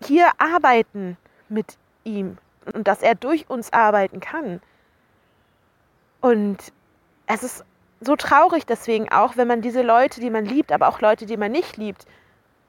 hier 0.01 0.29
arbeiten 0.39 1.17
mit 1.49 1.77
ihm 2.05 2.39
und 2.73 2.87
dass 2.89 3.03
er 3.03 3.15
durch 3.15 3.49
uns 3.49 3.73
arbeiten 3.73 4.21
kann. 4.21 4.61
Und 6.21 6.73
es 7.27 7.43
ist 7.43 7.65
so 8.01 8.17
traurig 8.17 8.67
deswegen 8.67 9.11
auch, 9.11 9.37
wenn 9.37 9.49
man 9.49 9.63
diese 9.63 9.83
Leute, 9.83 10.21
die 10.21 10.31
man 10.31 10.45
liebt, 10.45 10.73
aber 10.73 10.89
auch 10.89 11.01
Leute, 11.01 11.27
die 11.27 11.37
man 11.37 11.53
nicht 11.53 11.77
liebt, 11.77 12.07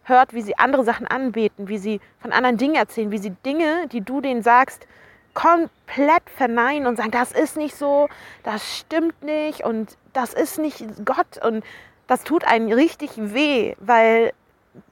hört, 0.04 0.34
wie 0.34 0.42
sie 0.42 0.58
andere 0.58 0.84
Sachen 0.84 1.08
anbeten, 1.08 1.68
wie 1.68 1.78
sie 1.78 2.00
von 2.20 2.32
anderen 2.32 2.58
Dingen 2.58 2.76
erzählen, 2.76 3.12
wie 3.12 3.18
sie 3.18 3.32
Dinge, 3.46 3.88
die 3.92 4.02
du 4.02 4.22
denen 4.22 4.44
sagst, 4.44 4.88
komplett 5.34 6.24
verneinen 6.36 6.88
und 6.88 6.96
sagen, 6.96 7.12
das 7.12 7.32
ist 7.32 7.58
nicht 7.58 7.76
so, 7.76 8.08
das 8.44 8.78
stimmt 8.78 9.22
nicht 9.22 9.64
und 9.64 9.98
das 10.14 10.34
ist 10.34 10.60
nicht 10.60 10.84
Gott 11.06 11.44
und 11.44 11.64
das 12.08 12.24
tut 12.24 12.46
einen 12.46 12.72
richtig 12.72 13.12
weh, 13.16 13.76
weil, 13.80 14.32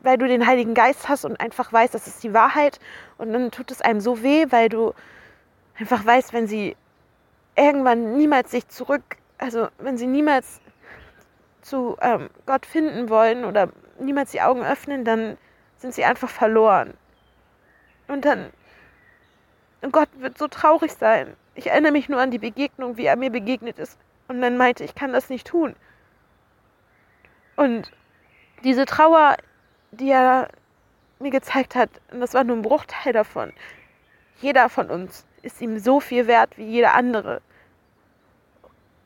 weil 0.02 0.18
du 0.18 0.28
den 0.28 0.48
Heiligen 0.48 0.74
Geist 0.74 1.10
hast 1.10 1.26
und 1.26 1.40
einfach 1.40 1.72
weißt, 1.72 1.94
das 1.94 2.08
ist 2.08 2.24
die 2.24 2.34
Wahrheit 2.34 2.80
und 3.18 3.34
dann 3.34 3.52
tut 3.52 3.72
es 3.72 3.82
einem 3.82 4.02
so 4.02 4.24
weh, 4.24 4.46
weil 4.50 4.70
du 4.70 4.94
einfach 5.78 6.06
weißt, 6.06 6.34
wenn 6.34 6.48
sie 6.48 6.76
irgendwann 7.56 8.18
niemals 8.18 8.52
sich 8.52 8.68
zurück, 8.68 9.04
also 9.38 9.68
wenn 9.78 9.98
sie 9.98 10.08
niemals 10.08 10.62
zu 11.62 11.98
ähm, 12.02 12.30
Gott 12.46 12.66
finden 12.66 13.10
wollen 13.10 13.46
oder 13.46 13.70
niemals 14.00 14.32
die 14.32 14.42
Augen 14.42 14.64
öffnen, 14.64 15.06
dann 15.06 15.38
sind 15.78 15.94
sie 15.94 16.06
einfach 16.06 16.30
verloren. 16.30 16.94
Und 18.08 18.26
dann, 18.26 18.52
und 19.82 19.92
Gott 19.92 20.10
wird 20.18 20.38
so 20.38 20.48
traurig 20.48 20.94
sein. 20.94 21.36
Ich 21.56 21.68
erinnere 21.68 21.92
mich 21.92 22.10
nur 22.10 22.20
an 22.20 22.32
die 22.32 22.40
Begegnung, 22.40 22.98
wie 22.98 23.06
er 23.06 23.16
mir 23.16 23.30
begegnet 23.30 23.80
ist 23.80 23.98
und 24.28 24.42
dann 24.42 24.58
meinte, 24.58 24.84
ich 24.84 24.96
kann 24.96 25.14
das 25.14 25.30
nicht 25.30 25.48
tun. 25.48 25.76
Und 27.56 27.92
diese 28.64 28.86
Trauer, 28.86 29.38
die 30.00 30.10
er 30.10 30.50
mir 31.20 31.32
gezeigt 31.32 31.76
hat, 31.76 31.90
und 32.12 32.20
das 32.20 32.34
war 32.34 32.44
nur 32.44 32.58
ein 32.58 32.62
Bruchteil 32.62 33.14
davon. 33.14 33.54
Jeder 34.42 34.70
von 34.70 34.90
uns 34.90 35.26
ist 35.42 35.62
ihm 35.62 35.80
so 35.80 36.00
viel 36.00 36.28
wert 36.28 36.58
wie 36.58 36.66
jeder 36.66 36.94
andere. 36.94 37.42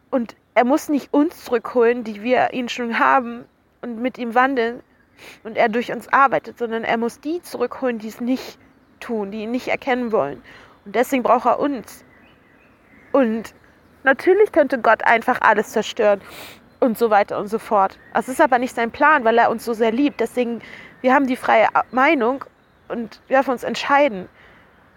Und 0.10 0.36
er 0.56 0.66
muss 0.66 0.90
nicht 0.90 1.14
uns 1.14 1.44
zurückholen, 1.44 2.04
die 2.04 2.24
wir 2.24 2.54
ihn 2.54 2.70
schon 2.70 3.00
haben 3.00 3.46
und 3.82 4.02
mit 4.02 4.18
ihm 4.18 4.34
wandeln 4.34 4.82
und 5.44 5.58
er 5.58 5.70
durch 5.70 5.92
uns 5.92 6.08
arbeitet, 6.12 6.58
sondern 6.58 6.84
er 6.84 6.98
muss 6.98 7.20
die 7.20 7.42
zurückholen, 7.42 8.00
die 8.00 8.08
es 8.08 8.22
nicht 8.22 8.58
tun, 9.00 9.32
die 9.32 9.44
ihn 9.44 9.52
nicht 9.52 9.68
erkennen 9.68 10.12
wollen. 10.12 10.42
Und 10.86 10.96
deswegen 10.96 11.24
braucht 11.24 11.46
er 11.46 11.60
uns. 11.60 12.04
Und 13.12 13.54
natürlich 14.04 14.52
könnte 14.52 14.80
Gott 14.80 15.04
einfach 15.04 15.42
alles 15.42 15.70
zerstören 15.70 16.22
und 16.80 16.98
so 16.98 17.10
weiter 17.10 17.38
und 17.40 17.48
so 17.48 17.60
fort. 17.60 17.98
Das 18.14 18.28
ist 18.28 18.42
aber 18.42 18.60
nicht 18.60 18.76
sein 18.76 18.92
Plan, 18.92 19.24
weil 19.24 19.38
er 19.38 19.50
uns 19.50 19.66
so 19.66 19.74
sehr 19.74 19.92
liebt. 19.92 20.20
Deswegen, 20.20 20.62
wir 21.02 21.14
haben 21.14 21.28
die 21.28 21.36
freie 21.36 21.68
Meinung 21.92 22.46
und 22.88 23.22
wir 23.28 23.38
dürfen 23.38 23.52
uns 23.52 23.64
entscheiden. 23.64 24.30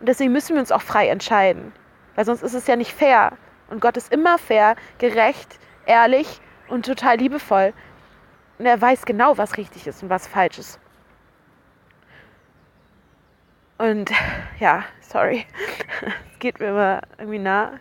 Und 0.00 0.08
deswegen 0.08 0.32
müssen 0.32 0.54
wir 0.54 0.60
uns 0.60 0.72
auch 0.72 0.82
frei 0.82 1.08
entscheiden. 1.08 1.72
Weil 2.14 2.24
sonst 2.24 2.42
ist 2.42 2.54
es 2.54 2.66
ja 2.66 2.76
nicht 2.76 2.92
fair. 2.92 3.32
Und 3.68 3.80
Gott 3.80 3.96
ist 3.96 4.12
immer 4.12 4.38
fair, 4.38 4.76
gerecht, 4.98 5.58
ehrlich 5.86 6.40
und 6.68 6.86
total 6.86 7.16
liebevoll. 7.16 7.72
Und 8.58 8.66
er 8.66 8.80
weiß 8.80 9.06
genau, 9.06 9.38
was 9.38 9.56
richtig 9.56 9.86
ist 9.86 10.02
und 10.02 10.10
was 10.10 10.26
falsch 10.26 10.58
ist. 10.58 10.80
Und 13.78 14.10
ja, 14.58 14.84
sorry, 15.00 15.46
es 16.32 16.38
geht 16.38 16.60
mir 16.60 16.68
immer 16.68 17.00
irgendwie 17.18 17.38
nah. 17.38 17.72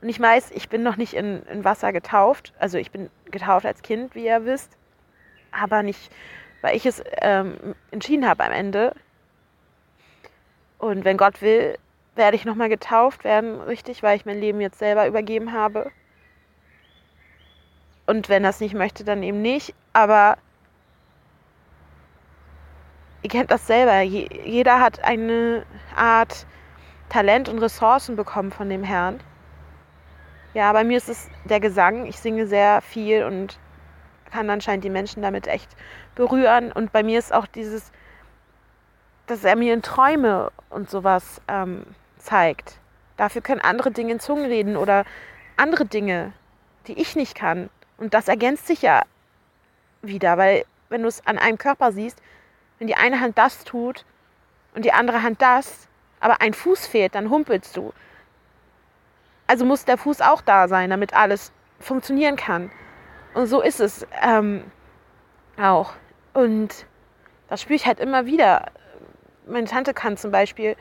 Und 0.00 0.08
ich 0.08 0.20
weiß, 0.20 0.52
ich 0.52 0.68
bin 0.68 0.82
noch 0.82 0.96
nicht 0.96 1.14
in, 1.14 1.42
in 1.44 1.64
Wasser 1.64 1.92
getauft. 1.92 2.52
Also 2.58 2.78
ich 2.78 2.90
bin 2.90 3.10
getauft 3.30 3.66
als 3.66 3.82
Kind, 3.82 4.14
wie 4.14 4.26
ihr 4.26 4.44
wisst. 4.44 4.76
Aber 5.50 5.82
nicht, 5.82 6.10
weil 6.60 6.76
ich 6.76 6.86
es 6.86 7.02
ähm, 7.20 7.74
entschieden 7.90 8.28
habe 8.28 8.44
am 8.44 8.52
Ende. 8.52 8.94
Und 10.78 11.04
wenn 11.04 11.16
Gott 11.16 11.42
will, 11.42 11.78
werde 12.14 12.36
ich 12.36 12.44
nochmal 12.44 12.68
getauft 12.68 13.24
werden, 13.24 13.60
richtig, 13.60 14.02
weil 14.02 14.16
ich 14.16 14.26
mein 14.26 14.40
Leben 14.40 14.60
jetzt 14.60 14.78
selber 14.78 15.06
übergeben 15.06 15.52
habe. 15.52 15.90
Und 18.06 18.28
wenn 18.28 18.42
das 18.42 18.60
nicht 18.60 18.74
möchte, 18.74 19.04
dann 19.04 19.22
eben 19.22 19.42
nicht. 19.42 19.74
Aber 19.92 20.38
ihr 23.22 23.30
kennt 23.30 23.50
das 23.50 23.66
selber. 23.66 24.00
jeder 24.00 24.80
hat 24.80 25.04
eine 25.04 25.64
Art 25.94 26.46
Talent 27.08 27.48
und 27.48 27.58
Ressourcen 27.58 28.16
bekommen 28.16 28.50
von 28.50 28.68
dem 28.68 28.82
Herrn. 28.82 29.20
Ja, 30.58 30.72
bei 30.72 30.82
mir 30.82 30.96
ist 30.96 31.08
es 31.08 31.28
der 31.44 31.60
Gesang. 31.60 32.06
Ich 32.06 32.18
singe 32.18 32.48
sehr 32.48 32.82
viel 32.82 33.22
und 33.22 33.60
kann 34.32 34.50
anscheinend 34.50 34.82
die 34.82 34.90
Menschen 34.90 35.22
damit 35.22 35.46
echt 35.46 35.70
berühren. 36.16 36.72
Und 36.72 36.90
bei 36.90 37.04
mir 37.04 37.20
ist 37.20 37.32
auch 37.32 37.46
dieses, 37.46 37.92
dass 39.28 39.44
er 39.44 39.54
mir 39.54 39.72
in 39.72 39.82
Träume 39.82 40.50
und 40.68 40.90
sowas 40.90 41.40
ähm, 41.46 41.84
zeigt. 42.16 42.80
Dafür 43.16 43.40
können 43.40 43.60
andere 43.60 43.92
Dinge 43.92 44.10
in 44.10 44.18
Zungen 44.18 44.46
reden 44.46 44.76
oder 44.76 45.04
andere 45.56 45.86
Dinge, 45.86 46.32
die 46.88 47.00
ich 47.00 47.14
nicht 47.14 47.36
kann. 47.36 47.70
Und 47.96 48.12
das 48.12 48.26
ergänzt 48.26 48.66
sich 48.66 48.82
ja 48.82 49.04
wieder, 50.02 50.38
weil 50.38 50.64
wenn 50.88 51.02
du 51.02 51.08
es 51.08 51.24
an 51.24 51.38
einem 51.38 51.58
Körper 51.58 51.92
siehst, 51.92 52.20
wenn 52.80 52.88
die 52.88 52.96
eine 52.96 53.20
Hand 53.20 53.38
das 53.38 53.62
tut 53.62 54.04
und 54.74 54.84
die 54.84 54.92
andere 54.92 55.22
Hand 55.22 55.40
das, 55.40 55.86
aber 56.18 56.40
ein 56.40 56.52
Fuß 56.52 56.88
fehlt, 56.88 57.14
dann 57.14 57.30
humpelst 57.30 57.76
du. 57.76 57.92
Also 59.48 59.64
muss 59.64 59.84
der 59.84 59.98
Fuß 59.98 60.20
auch 60.20 60.42
da 60.42 60.68
sein, 60.68 60.90
damit 60.90 61.14
alles 61.14 61.52
funktionieren 61.80 62.36
kann. 62.36 62.70
Und 63.34 63.46
so 63.46 63.60
ist 63.60 63.80
es 63.80 64.06
ähm, 64.22 64.62
auch. 65.60 65.94
Und 66.34 66.86
das 67.48 67.62
spüre 67.62 67.76
ich 67.76 67.86
halt 67.86 67.98
immer 67.98 68.26
wieder. 68.26 68.70
Meine 69.46 69.66
Tante 69.66 69.94
kann 69.94 70.16
zum 70.16 70.30
Beispiel 70.30 70.76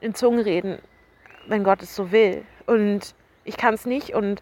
in 0.00 0.14
Zungen 0.14 0.40
reden, 0.40 0.78
wenn 1.46 1.64
Gott 1.64 1.82
es 1.82 1.96
so 1.96 2.12
will. 2.12 2.44
Und 2.66 3.14
ich 3.44 3.56
kann 3.56 3.74
es 3.74 3.86
nicht 3.86 4.14
und 4.14 4.40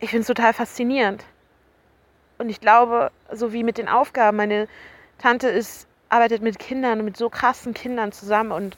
ich 0.00 0.10
finde 0.10 0.22
es 0.22 0.26
total 0.26 0.52
faszinierend. 0.52 1.24
Und 2.38 2.48
ich 2.48 2.60
glaube, 2.60 3.12
so 3.32 3.52
wie 3.52 3.62
mit 3.62 3.78
den 3.78 3.88
Aufgaben, 3.88 4.36
meine 4.36 4.66
Tante 5.18 5.48
ist, 5.48 5.86
arbeitet 6.08 6.42
mit 6.42 6.58
Kindern, 6.58 7.04
mit 7.04 7.16
so 7.16 7.30
krassen 7.30 7.72
Kindern 7.72 8.10
zusammen 8.10 8.50
und 8.50 8.76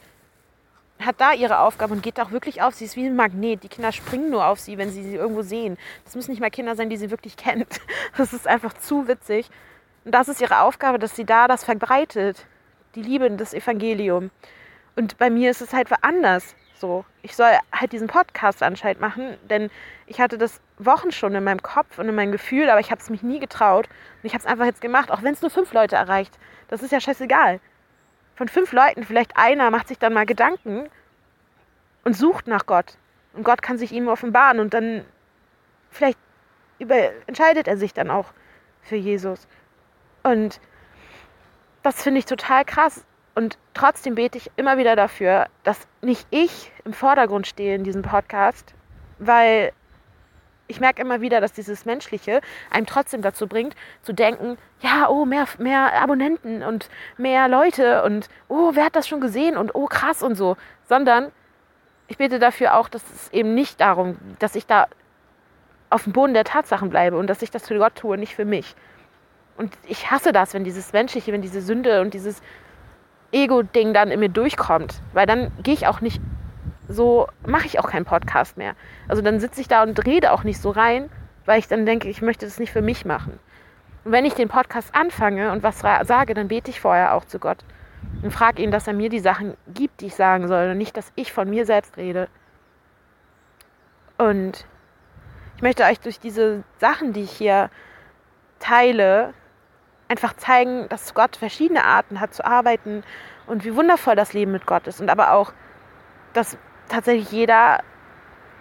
hat 1.01 1.21
da 1.21 1.33
ihre 1.33 1.59
Aufgabe 1.59 1.93
und 1.95 2.03
geht 2.03 2.21
auch 2.21 2.31
wirklich 2.31 2.63
auf. 2.63 2.75
Sie 2.75 2.85
ist 2.85 2.97
wie 2.97 3.07
ein 3.07 3.17
Magnet. 3.17 3.63
Die 3.63 3.69
Kinder 3.69 3.93
springen 3.93 4.31
nur 4.31 4.47
auf 4.47 4.59
sie, 4.61 4.79
wenn 4.79 4.91
sie 4.91 5.03
sie 5.03 5.17
irgendwo 5.17 5.43
sehen. 5.43 5.77
Das 6.05 6.15
müssen 6.15 6.31
nicht 6.31 6.41
mal 6.41 6.51
Kinder 6.51 6.75
sein, 6.75 6.89
die 6.89 6.97
sie 6.97 7.11
wirklich 7.11 7.37
kennt. 7.37 7.81
Das 8.17 8.33
ist 8.33 8.47
einfach 8.47 8.73
zu 8.73 9.09
witzig. 9.09 9.51
Und 10.05 10.13
das 10.13 10.29
ist 10.29 10.41
ihre 10.41 10.61
Aufgabe, 10.61 10.99
dass 10.99 11.15
sie 11.15 11.25
da 11.25 11.49
das 11.49 11.65
verbreitet. 11.65 12.47
Die 12.95 13.03
Liebe, 13.03 13.31
das 13.31 13.53
Evangelium. 13.53 14.31
Und 14.95 15.19
bei 15.19 15.29
mir 15.29 15.51
ist 15.51 15.61
es 15.61 15.75
halt 15.75 15.89
anders. 16.01 16.55
So, 16.79 17.05
ich 17.23 17.37
soll 17.37 17.51
halt 17.73 17.93
diesen 17.93 18.07
Podcast 18.07 18.63
anscheinend 18.63 19.01
machen, 19.01 19.37
denn 19.51 19.71
ich 20.07 20.21
hatte 20.21 20.39
das 20.39 20.61
Wochen 20.79 21.11
schon 21.11 21.35
in 21.35 21.45
meinem 21.45 21.63
Kopf 21.63 21.99
und 21.99 22.09
in 22.09 22.15
meinem 22.15 22.33
Gefühl, 22.33 22.69
aber 22.71 22.81
ich 22.81 22.91
habe 22.91 23.01
es 23.01 23.11
mich 23.11 23.23
nie 23.23 23.39
getraut. 23.39 23.89
Und 24.23 24.27
ich 24.27 24.33
habe 24.33 24.41
es 24.41 24.47
einfach 24.47 24.65
jetzt 24.65 24.81
gemacht, 24.81 25.11
auch 25.11 25.23
wenn 25.23 25.35
es 25.35 25.43
nur 25.43 25.51
fünf 25.51 25.73
Leute 25.73 25.97
erreicht. 25.97 26.39
Das 26.69 26.83
ist 26.83 26.93
ja 26.93 27.01
scheißegal. 27.01 27.61
Von 28.37 28.49
fünf 28.49 28.73
Leuten, 28.73 29.05
vielleicht 29.05 29.37
einer 29.37 29.71
macht 29.71 29.89
sich 29.89 29.99
dann 29.99 30.13
mal 30.13 30.27
Gedanken 30.27 30.89
und 32.05 32.15
sucht 32.17 32.47
nach 32.47 32.67
Gott. 32.67 32.97
Und 33.33 33.43
Gott 33.43 33.63
kann 33.63 33.79
sich 33.79 33.93
ihm 33.93 34.09
offenbaren 34.09 34.61
und 34.61 34.75
dann 34.75 35.05
vielleicht 35.91 36.19
über, 36.79 36.97
entscheidet 37.27 37.67
er 37.67 37.77
sich 37.77 37.95
dann 37.95 38.11
auch 38.11 38.27
für 38.83 38.97
Jesus. 38.97 39.49
Und 40.23 40.61
das 41.83 42.03
finde 42.03 42.19
ich 42.19 42.27
total 42.27 42.65
krass. 42.65 43.05
Und 43.35 43.59
trotzdem 43.75 44.15
bete 44.15 44.39
ich 44.39 44.51
immer 44.57 44.79
wieder 44.79 44.97
dafür, 44.97 45.47
dass 45.63 45.87
nicht 46.01 46.27
ich 46.31 46.73
im 46.85 46.93
Vordergrund 46.93 47.47
stehe 47.47 47.75
in 47.75 47.85
diesem 47.85 48.03
Podcast, 48.03 48.75
weil 49.19 49.73
ich 50.69 50.81
merke 50.81 51.03
immer 51.03 51.21
wieder, 51.21 51.41
dass 51.41 51.53
dieses 51.53 51.85
Menschliche 51.85 52.41
einem 52.71 52.87
trotzdem 52.87 53.23
dazu 53.23 53.47
bringt, 53.47 53.75
zu 54.03 54.13
denken, 54.13 54.59
ja, 54.81 55.09
oh, 55.09 55.25
mehr, 55.25 55.47
mehr 55.59 55.95
Abonnenten 56.01 56.63
und 56.63 56.89
mehr 57.17 57.49
Leute 57.49 58.03
und 58.03 58.29
oh, 58.49 58.73
wer 58.75 58.87
hat 58.87 58.97
das 58.97 59.09
schon 59.09 59.21
gesehen 59.21 59.57
und 59.57 59.75
oh, 59.75 59.87
krass 59.87 60.23
und 60.23 60.35
so. 60.35 60.57
Sondern 60.89 61.31
ich 62.09 62.19
bete 62.19 62.39
dafür 62.39 62.77
auch, 62.77 62.89
dass 62.89 63.03
es 63.15 63.33
eben 63.33 63.55
nicht 63.55 63.81
darum, 63.81 64.17
dass 64.39 64.55
ich 64.55 64.67
da 64.67 64.87
auf 65.91 66.05
dem 66.05 66.13
Boden 66.13 66.35
der 66.35 66.45
Tatsachen 66.45 66.91
bleibe 66.91 67.17
und 67.17 67.29
dass 67.29 67.43
ich 67.43 67.51
das 67.51 67.69
für 67.69 67.79
Gott 67.79 67.95
tue, 67.95 68.19
nicht 68.19 68.35
für 68.35 68.45
mich. 68.45 68.75
Und 69.57 69.73
ich 69.87 70.11
hasse 70.11 70.33
das, 70.33 70.53
wenn 70.53 70.65
dieses 70.65 70.93
Menschliche, 70.93 71.33
wenn 71.33 71.43
diese 71.43 71.61
Sünde 71.61 72.01
und 72.01 72.13
dieses 72.13 72.43
Ego-Ding 73.33 73.95
dann 73.95 74.11
in 74.11 74.21
mir 74.21 74.29
durchkommt. 74.29 75.01
Weil 75.13 75.27
dann 75.27 75.51
gehe 75.63 75.75
ich 75.75 75.87
auch 75.87 76.01
nicht 76.01 76.21
so, 76.89 77.29
mache 77.47 77.67
ich 77.67 77.79
auch 77.79 77.89
keinen 77.89 78.05
Podcast 78.05 78.57
mehr. 78.57 78.75
Also 79.09 79.23
dann 79.23 79.41
sitze 79.41 79.61
ich 79.61 79.69
da 79.69 79.83
und 79.83 80.07
rede 80.07 80.33
auch 80.33 80.45
nicht 80.45 80.61
so 80.61 80.71
rein, 80.71 81.11
weil 81.45 81.59
ich 81.59 81.69
dann 81.69 81.87
denke, 81.87 82.09
ich 82.09 82.23
möchte 82.23 82.47
das 82.47 82.59
nicht 82.59 82.73
für 82.73 82.83
mich 82.83 83.05
machen. 83.05 83.39
Und 84.05 84.13
wenn 84.13 84.25
ich 84.25 84.35
den 84.35 84.49
Podcast 84.49 84.95
anfange 84.95 85.51
und 85.53 85.63
was 85.63 85.81
sage, 85.81 86.35
dann 86.35 86.49
bete 86.49 86.71
ich 86.71 86.81
vorher 86.81 87.15
auch 87.15 87.25
zu 87.25 87.39
Gott 87.39 87.59
und 88.23 88.31
frage 88.31 88.63
ihn, 88.63 88.71
dass 88.71 88.87
er 88.87 88.93
mir 88.93 89.09
die 89.09 89.19
Sachen 89.19 89.57
gibt, 89.75 90.01
die 90.01 90.07
ich 90.07 90.15
sagen 90.15 90.47
soll 90.49 90.71
und 90.71 90.79
nicht, 90.79 90.97
dass 90.97 91.13
ich 91.17 91.33
von 91.33 91.51
mir 91.51 91.67
selbst 91.67 91.97
rede. 91.97 92.29
Und 94.19 94.67
ich 95.57 95.63
möchte 95.63 95.85
euch 95.85 96.01
durch 96.01 96.21
diese 96.21 96.63
Sachen, 96.79 97.13
die 97.13 97.23
ich 97.23 97.33
hier 97.33 97.71
teile, 98.59 99.35
einfach 100.09 100.35
zeigen, 100.35 100.89
dass 100.89 101.15
Gott 101.15 101.37
verschiedene 101.37 101.85
Arten 101.85 102.21
hat 102.21 102.33
zu 102.33 102.45
arbeiten 102.45 103.03
und 103.47 103.65
wie 103.65 103.75
wundervoll 103.75 104.15
das 104.15 104.33
Leben 104.33 104.53
mit 104.53 104.67
Gott 104.67 104.87
ist. 104.87 105.01
Und 105.01 105.11
aber 105.11 105.33
auch, 105.33 105.53
dass 106.33 106.59
tatsächlich 106.89 107.31
jeder 107.31 107.81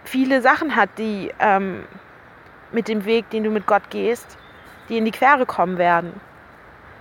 viele 0.04 0.42
Sachen 0.42 0.76
hat, 0.76 0.90
die 0.98 1.32
ähm, 1.38 1.84
mit 2.72 2.88
dem 2.88 3.04
Weg, 3.04 3.30
den 3.30 3.44
du 3.44 3.50
mit 3.50 3.66
Gott 3.66 3.90
gehst, 3.90 4.38
die 4.88 4.98
in 4.98 5.04
die 5.04 5.10
Quere 5.10 5.46
kommen 5.46 5.78
werden. 5.78 6.20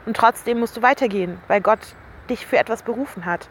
Und 0.06 0.18
trotzdem 0.18 0.60
musst 0.60 0.78
du 0.78 0.82
weitergehen, 0.82 1.40
weil 1.48 1.62
Gott 1.62 1.80
dich 2.30 2.46
für 2.46 2.58
etwas 2.58 2.84
berufen 2.84 3.26
hat. 3.26 3.48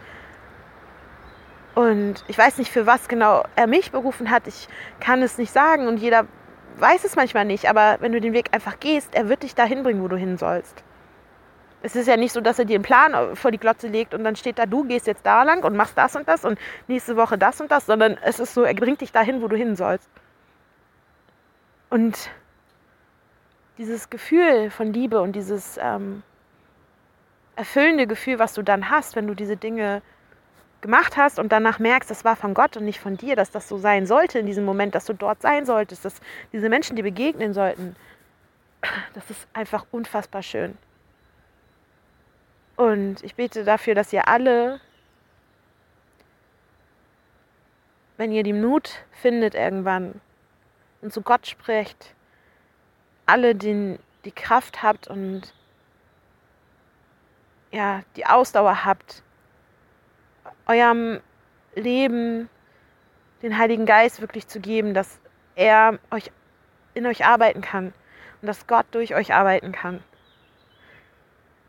Und 1.74 2.24
ich 2.28 2.38
weiß 2.38 2.58
nicht, 2.58 2.70
für 2.70 2.86
was 2.86 3.08
genau 3.08 3.44
er 3.56 3.66
mich 3.66 3.90
berufen 3.90 4.30
hat. 4.30 4.46
Ich 4.46 4.68
kann 5.00 5.22
es 5.22 5.38
nicht 5.38 5.52
sagen 5.52 5.88
und 5.88 5.96
jeder 5.96 6.26
weiß 6.76 7.04
es 7.04 7.16
manchmal 7.16 7.44
nicht, 7.44 7.68
aber 7.68 7.96
wenn 8.00 8.12
du 8.12 8.20
den 8.20 8.32
Weg 8.32 8.48
einfach 8.52 8.78
gehst, 8.80 9.14
er 9.14 9.28
wird 9.28 9.42
dich 9.42 9.54
dahin 9.54 9.82
bringen, 9.82 10.02
wo 10.02 10.08
du 10.08 10.16
hin 10.16 10.38
sollst. 10.38 10.82
Es 11.84 11.94
ist 11.94 12.08
ja 12.08 12.16
nicht 12.16 12.32
so, 12.32 12.40
dass 12.40 12.58
er 12.58 12.64
dir 12.64 12.76
einen 12.76 12.82
Plan 12.82 13.36
vor 13.36 13.50
die 13.50 13.58
Glotze 13.58 13.88
legt 13.88 14.14
und 14.14 14.24
dann 14.24 14.36
steht 14.36 14.58
da, 14.58 14.64
du 14.64 14.84
gehst 14.84 15.06
jetzt 15.06 15.26
da 15.26 15.42
lang 15.42 15.62
und 15.64 15.76
machst 15.76 15.98
das 15.98 16.16
und 16.16 16.26
das 16.26 16.46
und 16.46 16.58
nächste 16.88 17.14
Woche 17.14 17.36
das 17.36 17.60
und 17.60 17.70
das, 17.70 17.84
sondern 17.84 18.16
es 18.24 18.40
ist 18.40 18.54
so, 18.54 18.62
er 18.62 18.72
bringt 18.72 19.02
dich 19.02 19.12
dahin, 19.12 19.42
wo 19.42 19.48
du 19.48 19.56
hin 19.56 19.76
sollst. 19.76 20.08
Und 21.90 22.30
dieses 23.76 24.08
Gefühl 24.08 24.70
von 24.70 24.94
Liebe 24.94 25.20
und 25.20 25.36
dieses 25.36 25.78
ähm, 25.78 26.22
erfüllende 27.54 28.06
Gefühl, 28.06 28.38
was 28.38 28.54
du 28.54 28.62
dann 28.62 28.88
hast, 28.88 29.14
wenn 29.14 29.26
du 29.26 29.34
diese 29.34 29.58
Dinge 29.58 30.00
gemacht 30.80 31.18
hast 31.18 31.38
und 31.38 31.52
danach 31.52 31.78
merkst, 31.78 32.10
das 32.10 32.24
war 32.24 32.34
von 32.34 32.54
Gott 32.54 32.78
und 32.78 32.86
nicht 32.86 32.98
von 32.98 33.18
dir, 33.18 33.36
dass 33.36 33.50
das 33.50 33.68
so 33.68 33.76
sein 33.76 34.06
sollte 34.06 34.38
in 34.38 34.46
diesem 34.46 34.64
Moment, 34.64 34.94
dass 34.94 35.04
du 35.04 35.12
dort 35.12 35.42
sein 35.42 35.66
solltest, 35.66 36.06
dass 36.06 36.14
diese 36.50 36.70
Menschen 36.70 36.96
dir 36.96 37.02
begegnen 37.02 37.52
sollten. 37.52 37.94
Das 39.12 39.28
ist 39.28 39.46
einfach 39.52 39.84
unfassbar 39.92 40.42
schön. 40.42 40.78
Und 42.76 43.22
ich 43.22 43.36
bete 43.36 43.64
dafür, 43.64 43.94
dass 43.94 44.12
ihr 44.12 44.26
alle, 44.26 44.80
wenn 48.16 48.32
ihr 48.32 48.42
den 48.42 48.60
Mut 48.60 49.04
findet 49.12 49.54
irgendwann 49.54 50.20
und 51.00 51.12
zu 51.12 51.22
Gott 51.22 51.46
sprecht, 51.46 52.14
alle 53.26 53.54
den, 53.54 53.98
die 54.24 54.32
Kraft 54.32 54.82
habt 54.82 55.08
und 55.08 55.54
ja, 57.70 58.02
die 58.16 58.26
Ausdauer 58.26 58.84
habt, 58.84 59.22
eurem 60.66 61.20
Leben 61.74 62.48
den 63.42 63.58
Heiligen 63.58 63.86
Geist 63.86 64.20
wirklich 64.20 64.46
zu 64.46 64.60
geben, 64.60 64.94
dass 64.94 65.20
er 65.54 65.98
euch 66.10 66.30
in 66.94 67.06
euch 67.06 67.24
arbeiten 67.24 67.60
kann 67.60 67.92
und 68.40 68.46
dass 68.46 68.66
Gott 68.66 68.86
durch 68.92 69.14
euch 69.14 69.34
arbeiten 69.34 69.72
kann. 69.72 70.02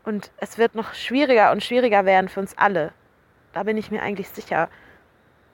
Und 0.06 0.30
es 0.36 0.56
wird 0.56 0.76
noch 0.76 0.94
schwieriger 0.94 1.50
und 1.50 1.64
schwieriger 1.64 2.04
werden 2.04 2.28
für 2.28 2.38
uns 2.38 2.56
alle. 2.56 2.92
Da 3.52 3.64
bin 3.64 3.76
ich 3.76 3.90
mir 3.90 4.02
eigentlich 4.02 4.28
sicher. 4.28 4.68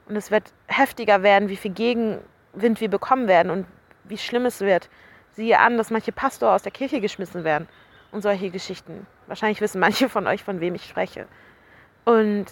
Und 0.06 0.14
es 0.14 0.30
wird 0.30 0.52
heftiger 0.66 1.22
werden, 1.22 1.48
wie 1.48 1.56
viel 1.56 1.72
Gegenwind 1.72 2.80
wir 2.80 2.90
bekommen 2.90 3.28
werden 3.28 3.50
und 3.50 3.66
wie 4.04 4.18
schlimm 4.18 4.44
es 4.44 4.60
wird. 4.60 4.90
Siehe 5.30 5.58
an, 5.58 5.78
dass 5.78 5.90
manche 5.90 6.12
Pastor 6.12 6.52
aus 6.52 6.62
der 6.62 6.70
Kirche 6.70 7.00
geschmissen 7.00 7.44
werden 7.44 7.66
und 8.10 8.20
solche 8.20 8.50
Geschichten. 8.50 9.06
Wahrscheinlich 9.26 9.62
wissen 9.62 9.80
manche 9.80 10.10
von 10.10 10.26
euch, 10.26 10.44
von 10.44 10.60
wem 10.60 10.74
ich 10.74 10.86
spreche. 10.86 11.26
Und 12.04 12.44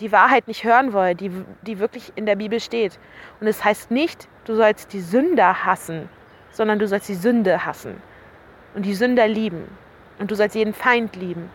die 0.00 0.12
Wahrheit 0.12 0.48
nicht 0.48 0.64
hören 0.64 0.92
wollen, 0.92 1.16
die, 1.16 1.30
die 1.62 1.78
wirklich 1.78 2.12
in 2.14 2.26
der 2.26 2.36
Bibel 2.36 2.60
steht. 2.60 2.98
Und 3.40 3.46
es 3.46 3.64
heißt 3.64 3.90
nicht, 3.90 4.28
du 4.44 4.54
sollst 4.54 4.92
die 4.92 5.00
Sünder 5.00 5.64
hassen, 5.64 6.10
sondern 6.50 6.78
du 6.78 6.86
sollst 6.86 7.08
die 7.08 7.14
Sünde 7.14 7.64
hassen 7.64 8.02
und 8.74 8.84
die 8.84 8.94
Sünder 8.94 9.26
lieben. 9.26 9.66
Und 10.18 10.30
du 10.30 10.34
sollst 10.34 10.54
jeden 10.54 10.74
Feind 10.74 11.16
lieben. 11.16 11.50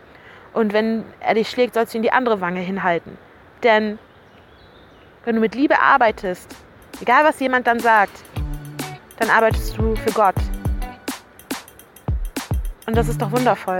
Und 0.53 0.73
wenn 0.73 1.03
er 1.19 1.33
dich 1.33 1.49
schlägt, 1.49 1.73
sollst 1.73 1.93
du 1.93 1.97
ihm 1.97 2.03
die 2.03 2.11
andere 2.11 2.41
Wange 2.41 2.59
hinhalten. 2.59 3.17
Denn 3.63 3.97
wenn 5.25 5.35
du 5.35 5.41
mit 5.41 5.55
Liebe 5.55 5.79
arbeitest, 5.79 6.55
egal 7.01 7.23
was 7.23 7.39
jemand 7.39 7.67
dann 7.67 7.79
sagt, 7.79 8.23
dann 9.17 9.29
arbeitest 9.29 9.77
du 9.77 9.95
für 9.95 10.11
Gott. 10.11 10.35
Und 12.85 12.95
das 12.95 13.07
ist 13.07 13.21
doch 13.21 13.31
wundervoll. 13.31 13.77